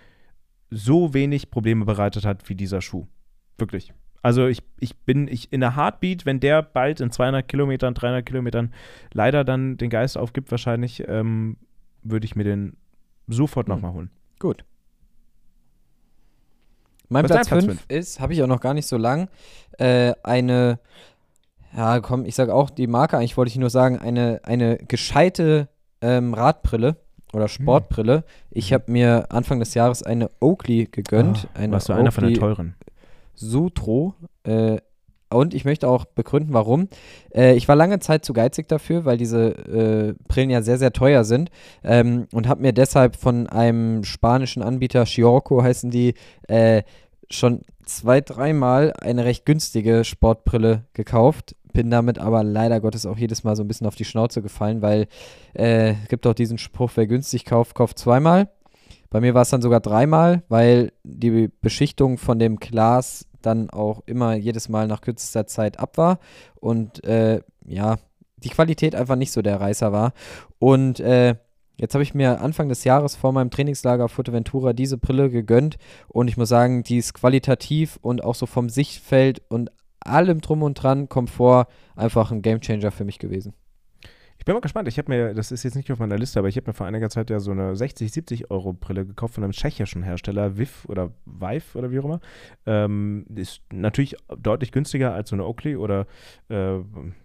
[0.70, 3.08] so wenig Probleme bereitet hat wie dieser Schuh.
[3.58, 3.94] Wirklich.
[4.22, 8.26] Also ich, ich bin ich in der Heartbeat, wenn der bald in 200 Kilometern, 300
[8.26, 8.74] Kilometern
[9.14, 11.56] leider dann den Geist aufgibt, wahrscheinlich ähm,
[12.04, 12.76] würde ich mir den
[13.30, 13.76] sofort Hm.
[13.76, 14.10] nochmal holen.
[14.40, 14.64] Gut.
[17.10, 19.30] Mein Was Platz dein Platz 5 ist, habe ich auch noch gar nicht so lang,
[19.80, 20.80] äh, eine,
[21.76, 25.70] ja komm, ich sage auch die Marke, eigentlich wollte ich nur sagen, eine, eine gescheite
[26.02, 26.98] ähm, Radbrille
[27.34, 28.24] oder Sportbrille.
[28.52, 31.48] Ich habe mir Anfang des Jahres eine Oakley gegönnt.
[31.54, 32.76] Ah, eine warst du einer von den Oakley teuren?
[33.34, 34.14] Sutro
[34.44, 34.78] äh,
[35.32, 36.90] und ich möchte auch begründen, warum.
[37.34, 40.94] Äh, ich war lange Zeit zu geizig dafür, weil diese äh, Brillen ja sehr, sehr
[40.94, 41.52] teuer sind
[41.84, 46.16] ähm, und habe mir deshalb von einem spanischen Anbieter, Chiorco heißen die,
[46.48, 46.84] äh,
[47.30, 51.56] schon zwei, dreimal eine recht günstige Sportbrille gekauft.
[51.74, 54.82] Bin damit aber leider Gottes auch jedes Mal so ein bisschen auf die Schnauze gefallen,
[54.82, 55.08] weil
[55.54, 58.50] äh, es gibt auch diesen Spruch, wer günstig kauft, kauft zweimal.
[59.12, 64.02] Bei mir war es dann sogar dreimal, weil die Beschichtung von dem Glas dann auch
[64.06, 66.20] immer jedes Mal nach kürzester Zeit ab war
[66.56, 67.98] und äh, ja,
[68.38, 70.14] die Qualität einfach nicht so der Reißer war.
[70.60, 71.36] Und äh,
[71.78, 75.78] jetzt habe ich mir Anfang des Jahres vor meinem Trainingslager auf Fuerteventura diese Brille gegönnt
[76.08, 80.64] und ich muss sagen, die ist qualitativ und auch so vom Sichtfeld und allem drum
[80.64, 83.54] und dran Komfort einfach ein Gamechanger für mich gewesen.
[84.40, 84.88] Ich bin mal gespannt.
[84.88, 86.88] Ich habe mir, das ist jetzt nicht auf meiner Liste, aber ich habe mir vor
[86.88, 90.86] einiger Zeit ja so eine 60, 70 Euro Brille gekauft von einem tschechischen Hersteller, Viv
[90.88, 92.22] oder Vive oder wie auch immer.
[92.66, 96.08] Ähm, ist natürlich deutlich günstiger als so eine Oakley oder
[96.48, 96.78] äh,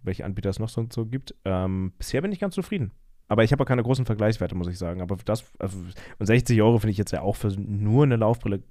[0.03, 1.37] welche Anbieter es noch so, so gibt.
[1.45, 2.91] Ähm, bisher bin ich ganz zufrieden.
[3.29, 5.01] Aber ich habe auch keine großen Vergleichswerte, muss ich sagen.
[5.01, 5.79] Aber das, also,
[6.19, 8.63] und 60 Euro finde ich jetzt ja auch für nur eine Laufbrille,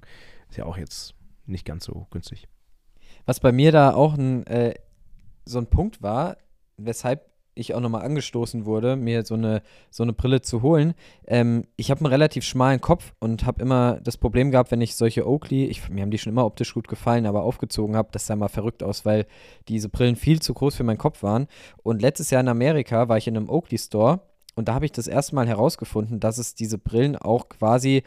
[0.50, 1.16] ist ja auch jetzt
[1.46, 2.50] nicht ganz so günstig.
[3.26, 4.74] Was bei mir da auch ein, äh,
[5.46, 6.38] so ein Punkt war,
[6.78, 10.93] weshalb ich auch nochmal angestoßen wurde, mir so eine, so eine Brille zu holen.
[11.28, 14.95] Ähm, ich habe einen relativ schmalen Kopf und habe immer das Problem gehabt, wenn ich
[14.95, 18.28] solche Oakley, ich, mir haben die schon immer optisch gut gefallen, aber aufgezogen habe, das
[18.28, 19.26] sah mal verrückt aus, weil
[19.68, 21.47] diese Brillen viel zu groß für meinen Kopf waren.
[21.84, 24.22] Und letztes Jahr in Amerika war ich in einem Oakley Store
[24.56, 28.04] und da habe ich das erste Mal herausgefunden, dass es diese Brillen auch quasi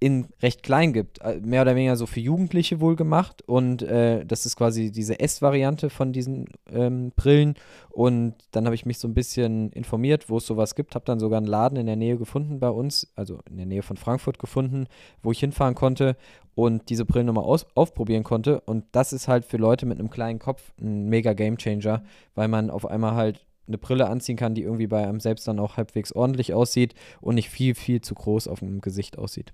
[0.00, 1.20] in recht klein gibt.
[1.20, 3.42] Äh, mehr oder weniger so für Jugendliche wohl gemacht.
[3.46, 7.54] Und äh, das ist quasi diese S-Variante von diesen ähm, Brillen.
[7.90, 10.94] Und dann habe ich mich so ein bisschen informiert, wo es sowas gibt.
[10.94, 13.82] Habe dann sogar einen Laden in der Nähe gefunden bei uns, also in der Nähe
[13.82, 14.86] von Frankfurt gefunden,
[15.22, 16.16] wo ich hinfahren konnte
[16.54, 18.60] und diese Brillen nochmal aus aufprobieren konnte.
[18.60, 22.02] Und das ist halt für Leute mit einem kleinen Kopf ein mega Gamechanger,
[22.34, 25.60] weil man auf einmal halt eine Brille anziehen kann, die irgendwie bei einem selbst dann
[25.60, 29.52] auch halbwegs ordentlich aussieht und nicht viel, viel zu groß auf dem Gesicht aussieht.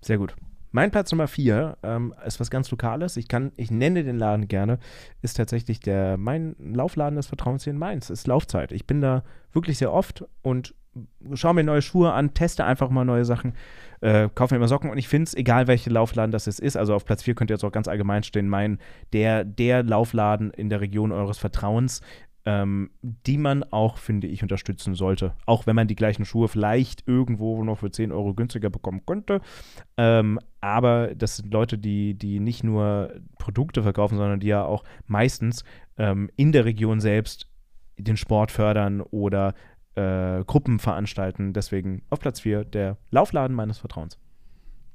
[0.00, 0.34] Sehr gut.
[0.72, 3.16] Mein Platz Nummer vier ähm, ist was ganz Lokales.
[3.16, 4.78] Ich kann, ich nenne den Laden gerne,
[5.20, 8.08] ist tatsächlich der mein Laufladen des Vertrauens hier in Mainz.
[8.08, 8.70] Ist Laufzeit.
[8.70, 10.74] Ich bin da wirklich sehr oft und
[11.34, 13.54] schaue mir neue Schuhe an, teste einfach mal neue Sachen,
[14.00, 16.76] äh, kaufe mir immer Socken und ich finde es, egal welcher Laufladen das jetzt ist,
[16.76, 18.78] also auf Platz 4 könnt ihr jetzt auch ganz allgemein stehen, mein,
[19.12, 22.00] der, der Laufladen in der Region eures Vertrauens,
[22.50, 25.34] ähm, die man auch, finde ich, unterstützen sollte.
[25.46, 29.40] Auch wenn man die gleichen Schuhe vielleicht irgendwo noch für 10 Euro günstiger bekommen könnte.
[29.96, 34.82] Ähm, aber das sind Leute, die, die nicht nur Produkte verkaufen, sondern die ja auch
[35.06, 35.62] meistens
[35.96, 37.46] ähm, in der Region selbst
[37.96, 39.54] den Sport fördern oder
[39.94, 41.52] äh, Gruppen veranstalten.
[41.52, 44.18] Deswegen auf Platz 4 der Laufladen meines Vertrauens.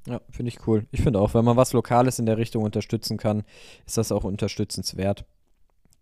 [0.08, 0.86] Ja, finde ich cool.
[0.92, 3.44] Ich finde auch, wenn man was Lokales in der Richtung unterstützen kann,
[3.86, 5.26] ist das auch unterstützenswert.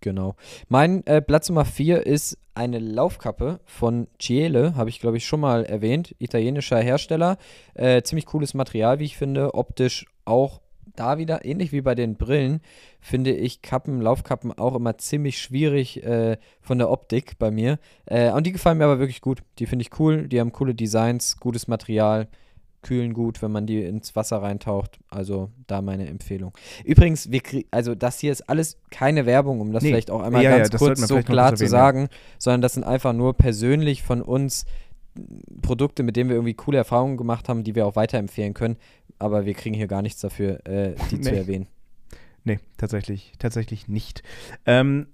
[0.03, 0.35] Genau.
[0.67, 5.39] Mein äh, Platz Nummer 4 ist eine Laufkappe von Ciele, habe ich glaube ich schon
[5.39, 6.13] mal erwähnt.
[6.19, 7.37] Italienischer Hersteller.
[7.73, 9.53] Äh, ziemlich cooles Material, wie ich finde.
[9.53, 10.59] Optisch auch
[10.97, 12.59] da wieder, ähnlich wie bei den Brillen,
[12.99, 17.79] finde ich Kappen, Laufkappen auch immer ziemlich schwierig äh, von der Optik bei mir.
[18.05, 19.41] Äh, und die gefallen mir aber wirklich gut.
[19.59, 20.27] Die finde ich cool.
[20.27, 22.27] Die haben coole Designs, gutes Material
[22.83, 24.99] kühlen gut, wenn man die ins Wasser reintaucht.
[25.09, 26.53] Also da meine Empfehlung.
[26.83, 29.89] Übrigens, wir also das hier ist alles keine Werbung, um das nee.
[29.89, 33.13] vielleicht auch einmal ja, ganz ja, kurz so klar zu sagen, sondern das sind einfach
[33.13, 34.65] nur persönlich von uns
[35.61, 38.77] Produkte, mit denen wir irgendwie coole Erfahrungen gemacht haben, die wir auch weiterempfehlen können.
[39.19, 41.21] Aber wir kriegen hier gar nichts dafür, äh, die nee.
[41.21, 41.67] zu erwähnen.
[42.43, 44.21] Nee, tatsächlich, tatsächlich nicht.
[44.65, 45.07] Ähm,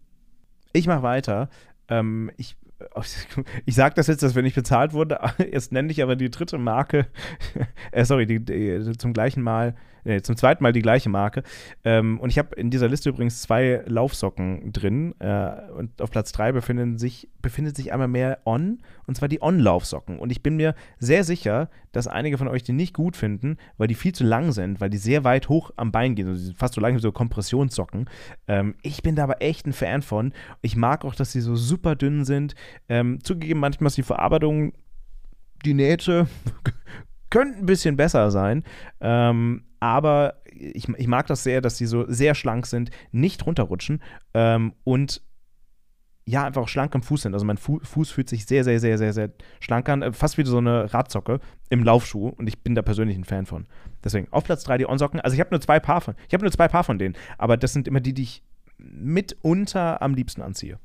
[0.73, 1.49] ich mache weiter.
[1.89, 2.55] Ähm, ich
[3.65, 5.17] ich sage das jetzt, dass wir nicht bezahlt wurden,
[5.51, 7.07] jetzt nenne ich aber die dritte Marke,
[7.91, 11.43] äh, sorry, die, die, zum gleichen Mal, äh, zum zweiten Mal die gleiche Marke.
[11.83, 15.15] Ähm, und ich habe in dieser Liste übrigens zwei Laufsocken drin.
[15.19, 19.41] Äh, und auf Platz drei befinden sich, befindet sich einmal mehr On, und zwar die
[19.41, 20.19] On-Laufsocken.
[20.19, 23.87] Und ich bin mir sehr sicher, dass einige von euch die nicht gut finden, weil
[23.87, 26.27] die viel zu lang sind, weil die sehr weit hoch am Bein gehen.
[26.27, 28.09] Also fast so lang wie so Kompressionssocken.
[28.47, 30.33] Ähm, ich bin da aber echt ein Fan von.
[30.61, 32.55] Ich mag auch, dass sie so super dünn sind.
[32.87, 34.73] Ähm, zugegeben, manchmal ist die Verarbeitung
[35.65, 36.27] die Nähte
[37.29, 38.63] könnten ein bisschen besser sein.
[39.01, 44.01] Ähm, aber ich, ich, mag das sehr, dass sie so sehr schlank sind, nicht runterrutschen
[44.33, 45.21] ähm, und
[46.29, 47.33] ja, einfach schlank am Fuß sind.
[47.33, 50.03] Also mein Fu Fuß fühlt sich sehr, sehr, sehr, sehr, sehr schlank an.
[50.03, 52.27] Äh, fast wie so eine Radzocke im Laufschuh.
[52.29, 53.65] Und ich bin da persönlich ein Fan von.
[54.03, 55.19] Deswegen auf Platz 3 die On-Socken.
[55.21, 56.13] Also ich habe nur zwei Paar von.
[56.27, 57.15] Ich habe nur zwei Paar von denen.
[57.39, 58.43] Aber das sind immer die, die ich
[58.77, 60.77] mitunter am liebsten anziehe.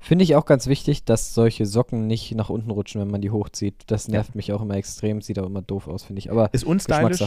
[0.00, 3.30] Finde ich auch ganz wichtig, dass solche Socken nicht nach unten rutschen, wenn man die
[3.30, 3.74] hochzieht.
[3.86, 4.36] Das nervt ja.
[4.36, 6.30] mich auch immer extrem, sieht auch immer doof aus, finde ich.
[6.30, 7.22] Aber ist unstylisch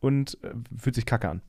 [0.00, 1.42] und äh, fühlt sich kacke an.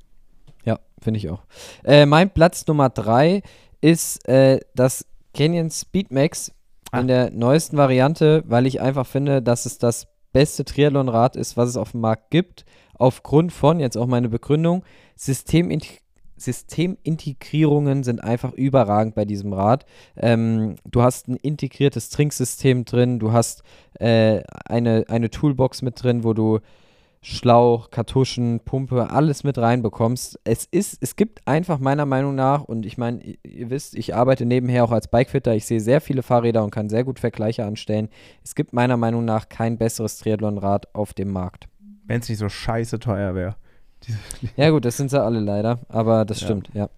[0.66, 1.44] Ja, finde ich auch.
[1.84, 3.44] Äh, mein Platz Nummer drei
[3.82, 6.52] ist äh, das Canyon Speedmax
[6.94, 7.00] Ah.
[7.00, 11.70] in der neuesten Variante, weil ich einfach finde, dass es das beste Triathlon-Rad ist, was
[11.70, 12.66] es auf dem Markt gibt.
[12.94, 14.84] Aufgrund von, jetzt auch meine Begründung,
[15.16, 15.88] Systemint
[16.44, 19.86] Systemintegrierungen sind einfach überragend bei diesem Rad.
[20.16, 23.64] Ähm, du hast ein integriertes Trinksystem drin, du hast
[24.00, 26.60] äh, eine, eine Toolbox mit drin, wo du
[27.26, 30.40] Schlauch, Kartuschen, Pumpe, alles mit reinbekommst.
[30.44, 34.46] Es ist, es gibt einfach meiner Meinung nach, und ich meine, ihr, wisst, ich arbeite
[34.46, 38.10] nebenher auch als Bikefitter, ich sehe sehr viele Fahrräder und kann sehr gut Vergleiche anstellen.
[38.44, 41.70] Es gibt meiner Meinung nach kein besseres Triathlonrad auf dem Markt.
[42.06, 43.56] Wenn es nicht so scheiße teuer wäre.
[44.56, 46.48] Ja gut, das sind sie alle leider, aber das Ja.
[46.48, 46.90] stimmt, ja.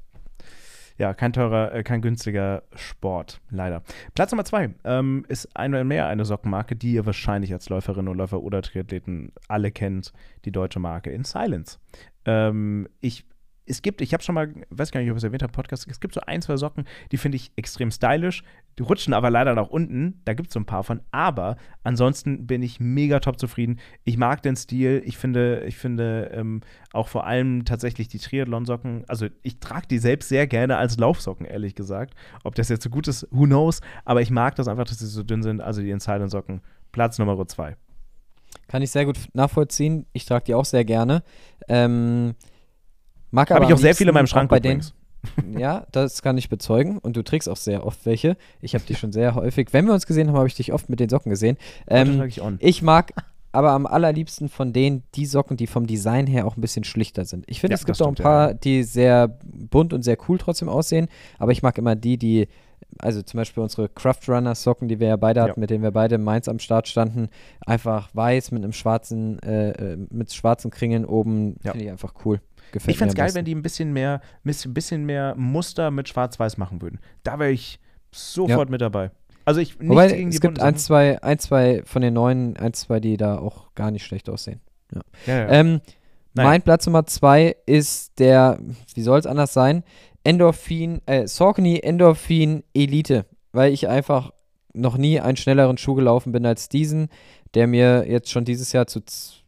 [0.98, 3.84] Ja, kein teurer, äh, kein günstiger Sport, leider.
[4.14, 8.18] Platz Nummer zwei ähm, ist einmal mehr eine Sockenmarke, die ihr wahrscheinlich als Läuferinnen und
[8.18, 10.14] Läufer oder Triathleten alle kennt,
[10.46, 11.80] die deutsche Marke in Silence.
[12.24, 13.26] Ähm, ich,
[13.66, 15.88] es gibt, ich habe schon mal, weiß gar nicht, ob ich es erwähnt habe, Podcast,
[15.90, 18.44] es gibt so ein, zwei Socken, die finde ich extrem stylisch,
[18.78, 22.46] die rutschen aber leider nach unten, da gibt es so ein paar von, aber ansonsten
[22.46, 23.80] bin ich mega top zufrieden.
[24.04, 26.62] Ich mag den Stil, ich finde, ich finde ähm,
[26.92, 31.46] auch vor allem tatsächlich die Triathlon-Socken, also ich trage die selbst sehr gerne als Laufsocken,
[31.46, 32.14] ehrlich gesagt.
[32.44, 35.08] Ob das jetzt so gut ist, who knows, aber ich mag das einfach, dass sie
[35.08, 36.62] so dünn sind, also die Silent-Socken.
[36.92, 37.76] Platz Nummer zwei.
[38.68, 40.06] Kann ich sehr gut nachvollziehen.
[40.14, 41.24] Ich trage die auch sehr gerne.
[41.68, 42.36] Ähm,
[43.32, 44.84] mag Habe ich auch sehr viele in meinem Schrank bei denen.
[45.58, 47.00] Ja, das kann ich bezeugen.
[47.00, 48.38] Und du trägst auch sehr oft welche.
[48.62, 49.70] Ich habe dich schon sehr häufig.
[49.72, 51.58] Wenn wir uns gesehen haben, habe ich dich oft mit den Socken gesehen.
[51.88, 53.14] Ähm, ich ich mag
[53.52, 57.24] aber am allerliebsten von denen die Socken, die vom Design her auch ein bisschen schlichter
[57.26, 57.46] sind.
[57.48, 58.54] Ich finde, Ja, es gibt auch ein paar, ja.
[58.54, 61.08] die sehr bunt und sehr cool trotzdem aussehen.
[61.40, 62.48] Aber ich mag immer die, die,
[63.00, 65.48] also zum Beispiel unsere Craft Runner Socken, die wir ja beide Ja.
[65.48, 67.30] hatten, mit denen wir beide in Mainz am Start standen,
[67.66, 71.56] einfach weiß mit einem schwarzen, äh, äh, mit schwarzen Kringeln oben.
[71.62, 72.42] Finde ich einfach cool.
[72.76, 76.10] Gefällt Ich fände es geil, wenn die ein bisschen mehr, ein bisschen mehr Muster mit
[76.10, 77.00] Schwarz-Weiß machen würden.
[77.24, 77.80] Da wäre ich
[78.12, 79.12] sofort mit dabei.
[79.46, 82.74] Also ich Wobei, gegen die es gibt ein zwei, ein, zwei von den neuen, ein,
[82.74, 84.60] zwei, die da auch gar nicht schlecht aussehen.
[84.94, 85.50] Ja, ja.
[85.50, 85.82] Ähm,
[86.36, 86.50] Naja.
[86.50, 88.60] Mein Platz Nummer zwei ist der,
[88.94, 89.84] wie soll es anders sein,
[90.26, 94.32] Endorphin, äh, Saucony Endorphin Elite, weil ich einfach
[94.74, 97.08] noch nie einen schnelleren Schuh gelaufen bin als diesen,
[97.56, 99.02] der mir jetzt schon dieses Jahr zu,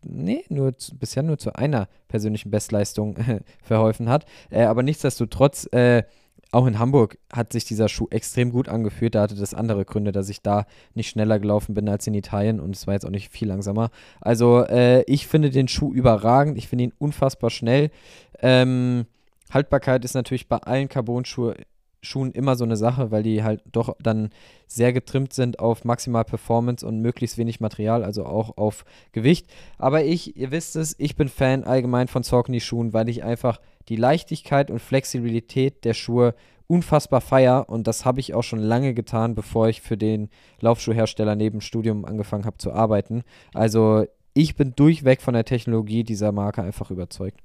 [0.03, 3.17] nee, nur zu, bisher nur zu einer persönlichen Bestleistung
[3.61, 4.25] verholfen hat.
[4.49, 6.03] Äh, aber nichtsdestotrotz, äh,
[6.51, 9.15] auch in Hamburg hat sich dieser Schuh extrem gut angefühlt.
[9.15, 12.61] Da hatte das andere Gründe, dass ich da nicht schneller gelaufen bin als in Italien
[12.61, 13.89] und es war jetzt auch nicht viel langsamer.
[14.21, 16.57] Also äh, ich finde den Schuh überragend.
[16.57, 17.91] Ich finde ihn unfassbar schnell.
[18.39, 19.05] Ähm,
[19.51, 21.55] Haltbarkeit ist natürlich bei allen Carbon-Schuhen
[22.07, 24.29] Schuhen immer so eine Sache, weil die halt doch dann
[24.65, 29.47] sehr getrimmt sind auf maximal Performance und möglichst wenig Material, also auch auf Gewicht.
[29.77, 33.95] Aber ich, ihr wisst es, ich bin Fan allgemein von Saucony-Schuhen, weil ich einfach die
[33.95, 36.33] Leichtigkeit und Flexibilität der Schuhe
[36.67, 40.29] unfassbar feier und das habe ich auch schon lange getan, bevor ich für den
[40.59, 43.23] Laufschuhhersteller neben Studium angefangen habe zu arbeiten.
[43.53, 47.39] Also ich bin durchweg von der Technologie dieser Marke einfach überzeugt.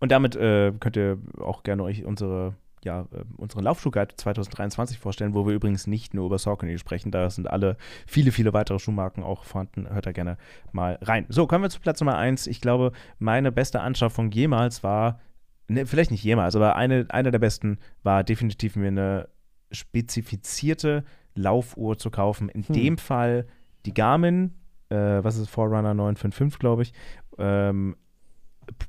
[0.00, 2.54] Und damit äh, könnt ihr auch gerne euch unsere,
[2.84, 7.10] ja, äh, unseren Laufschuhguide 2023 vorstellen, wo wir übrigens nicht nur über Saucony sprechen.
[7.10, 7.76] Da sind alle,
[8.06, 9.88] viele, viele weitere Schuhmarken auch vorhanden.
[9.88, 10.36] Hört da gerne
[10.72, 11.26] mal rein.
[11.28, 12.46] So, kommen wir zu Platz Nummer 1.
[12.46, 15.20] Ich glaube, meine beste Anschaffung jemals war,
[15.68, 19.28] ne, vielleicht nicht jemals, aber eine, eine der besten war definitiv mir eine
[19.70, 21.04] spezifizierte
[21.34, 22.48] Laufuhr zu kaufen.
[22.48, 22.74] In Hm.
[22.74, 23.46] dem Fall
[23.86, 24.54] die Garmin,
[24.90, 26.92] äh, was ist Forerunner 955, glaube ich.
[27.38, 27.96] Ähm,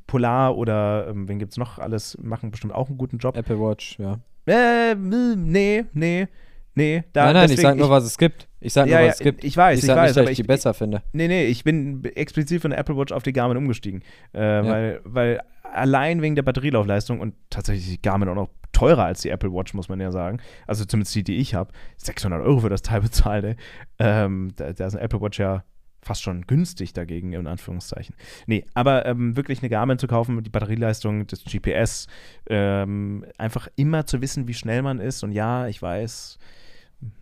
[0.08, 3.36] Polar oder ähm, wen gibt es noch alles, machen bestimmt auch einen guten Job.
[3.38, 4.20] Apple Watch, ja.
[4.46, 6.28] Äh, nee, nee,
[6.76, 7.04] nee.
[7.14, 8.48] Da, nein, nein, ich deswegen- sage nur, was es gibt.
[8.60, 9.44] Ich sage ja, nur, ja, was es gibt.
[9.44, 11.02] ich weiß, ich ich, weiß, nicht, dass aber ich die ich, besser finde.
[11.12, 14.02] Nee, nee, ich bin explizit von der Apple Watch auf die Garmin umgestiegen.
[14.34, 19.22] Äh, weil, weil allein wegen der Batterielaufleistung und tatsächlich die Garmin auch noch teurer als
[19.22, 20.40] die Apple Watch, muss man ja sagen.
[20.68, 21.72] Also zumindest die, die ich habe.
[21.98, 23.56] 600 Euro für das Teil bezahlt, ey.
[24.00, 25.64] Ähm, da, da ist eine Apple Watch ja
[26.04, 28.16] fast schon günstig dagegen, in Anführungszeichen.
[28.48, 32.08] Nee, aber ähm, wirklich eine Garmin zu kaufen, die Batterieleistung, das GPS,
[32.50, 35.24] ähm, einfach immer zu wissen, wie schnell man ist.
[35.24, 36.38] Und ja, ich weiß,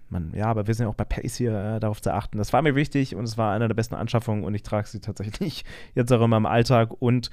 [0.10, 2.38] man, ja, aber wir sind ja auch bei Pace hier, äh, darauf zu achten.
[2.38, 5.00] Das war mir wichtig und es war eine der besten Anschaffungen und ich trage sie
[5.00, 5.64] tatsächlich
[5.96, 7.30] jetzt auch immer im Alltag und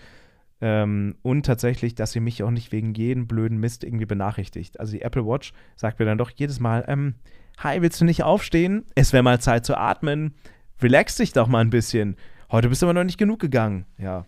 [0.60, 4.80] ähm, und tatsächlich, dass sie mich auch nicht wegen jedem blöden Mist irgendwie benachrichtigt.
[4.80, 7.14] Also die Apple Watch sagt mir dann doch jedes Mal, ähm,
[7.58, 8.84] hi, willst du nicht aufstehen?
[8.96, 10.34] Es wäre mal Zeit zu atmen.
[10.80, 12.16] Relax dich doch mal ein bisschen.
[12.50, 13.84] Heute bist du aber noch nicht genug gegangen.
[13.98, 14.26] Ja.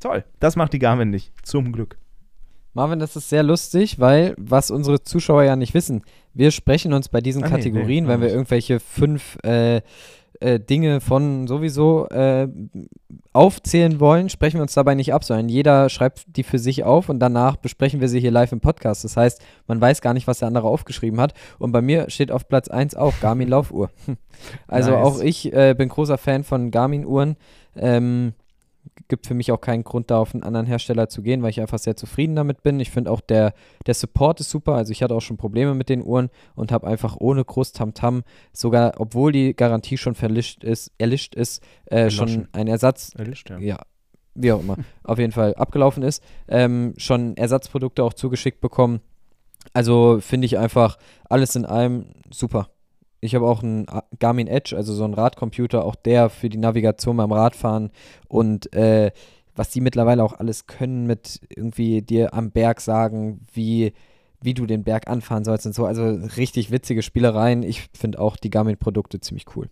[0.00, 0.24] Toll.
[0.40, 1.32] Das macht die Garmin nicht.
[1.42, 1.98] Zum Glück.
[2.74, 6.02] Marvin, das ist sehr lustig, weil, was unsere Zuschauer ja nicht wissen,
[6.34, 9.80] wir sprechen uns bei diesen Ah, nee, Kategorien, nee, wenn wir irgendwelche fünf äh,
[10.40, 12.48] äh, Dinge von sowieso äh,
[13.32, 17.08] aufzählen wollen, sprechen wir uns dabei nicht ab, sondern jeder schreibt die für sich auf
[17.08, 19.04] und danach besprechen wir sie hier live im Podcast.
[19.04, 21.34] Das heißt, man weiß gar nicht, was der andere aufgeschrieben hat.
[21.58, 23.90] Und bei mir steht auf Platz 1 auch Garmin Laufuhr.
[24.68, 25.06] Also Nice.
[25.06, 27.36] auch ich äh, bin großer Fan von Garmin-Uhren.
[27.74, 28.34] Ähm,
[29.08, 31.60] gibt für mich auch keinen Grund, da auf einen anderen Hersteller zu gehen, weil ich
[31.60, 32.80] einfach sehr zufrieden damit bin.
[32.80, 33.54] Ich finde auch der,
[33.86, 34.74] der Support ist super.
[34.74, 38.24] Also ich hatte auch schon Probleme mit den Uhren und habe einfach ohne groß Tamtam,
[38.52, 42.48] sogar obwohl die Garantie schon verlischt ist, erlischt ist, äh, schon Erloschen.
[42.52, 43.58] ein Ersatz, Erlischt, ja.
[43.58, 43.78] ja,
[44.34, 49.00] wie auch immer, auf jeden Fall abgelaufen ist, ähm, schon Ersatzprodukte auch zugeschickt bekommen.
[49.72, 50.96] Also finde ich einfach
[51.28, 52.68] alles in allem super.
[53.26, 56.58] Ich habe auch einen A- Garmin Edge, also so einen Radcomputer, auch der für die
[56.58, 57.90] Navigation beim Radfahren
[58.28, 59.10] und äh,
[59.54, 63.92] was die mittlerweile auch alles können mit irgendwie dir am Berg sagen, wie,
[64.42, 65.86] wie du den Berg anfahren sollst und so.
[65.86, 66.04] Also
[66.36, 67.62] richtig witzige Spielereien.
[67.62, 69.68] Ich finde auch die Garmin-Produkte ziemlich cool.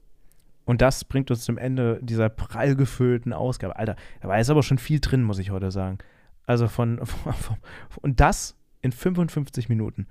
[0.64, 3.76] Und das bringt uns zum Ende dieser prall gefüllten Ausgabe.
[3.76, 5.98] Alter, da war jetzt aber schon viel drin, muss ich heute sagen.
[6.46, 7.56] Also von, von, von
[8.00, 10.06] und das in 55 Minuten.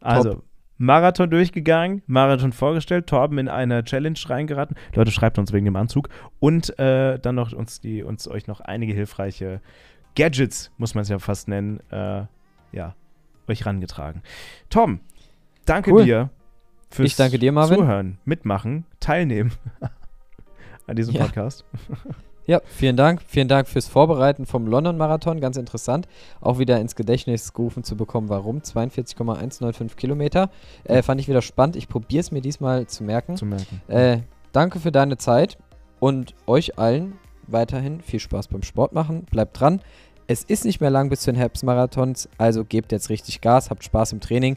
[0.00, 0.42] Also
[0.78, 4.76] Marathon durchgegangen, Marathon vorgestellt, Torben in eine Challenge reingeraten.
[4.94, 6.08] Leute, schreibt uns wegen dem Anzug
[6.38, 9.60] und äh, dann noch uns die uns euch noch einige hilfreiche
[10.16, 12.24] Gadgets, muss man es ja fast nennen, äh,
[12.72, 12.94] ja,
[13.48, 14.22] euch rangetragen.
[14.70, 15.00] Tom,
[15.64, 16.04] danke Cool.
[16.04, 16.30] dir
[16.90, 17.78] fürs Ich danke dir, Marvin.
[17.78, 19.52] Zuhören, mitmachen, teilnehmen
[20.86, 21.24] an diesem Ja.
[21.24, 21.64] Podcast.
[22.46, 23.22] Ja, vielen Dank.
[23.26, 25.40] Vielen Dank fürs Vorbereiten vom London-Marathon.
[25.40, 26.06] Ganz interessant.
[26.40, 28.62] Auch wieder ins Gedächtnis gerufen zu bekommen, warum.
[28.62, 30.50] 42,195 Kilometer.
[30.84, 31.76] Äh, fand ich wieder spannend.
[31.76, 33.36] Ich probiere es mir diesmal zu merken.
[33.36, 33.82] Zu merken.
[33.88, 34.18] Äh,
[34.52, 35.58] danke für deine Zeit
[35.98, 37.14] und euch allen
[37.48, 39.24] weiterhin viel Spaß beim Sport machen.
[39.30, 39.80] Bleibt dran.
[40.28, 43.84] Es ist nicht mehr lang bis zu den Herbstmarathons, also gebt jetzt richtig Gas, habt
[43.84, 44.56] Spaß im Training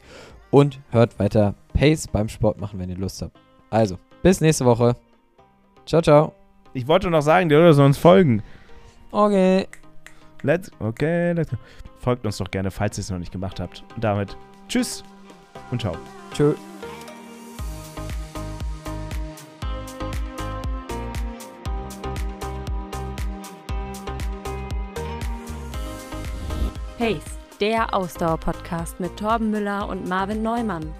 [0.50, 3.38] und hört weiter Pace beim Sport machen, wenn ihr Lust habt.
[3.70, 4.96] Also, bis nächste Woche.
[5.86, 6.39] Ciao, ciao.
[6.74, 8.44] Ich wollte noch sagen, die Leute sollen uns folgen.
[9.12, 9.68] Okay.
[10.44, 11.58] Let's, okay, let's go.
[12.00, 13.84] Folgt uns doch gerne, falls ihr es noch nicht gemacht habt.
[13.96, 15.04] Und damit tschüss
[15.72, 15.96] und ciao.
[16.34, 16.54] Tschö.
[26.98, 27.24] Pace,
[27.60, 30.94] der Ausdauer-Podcast mit Torben Müller und Marvin Neumann.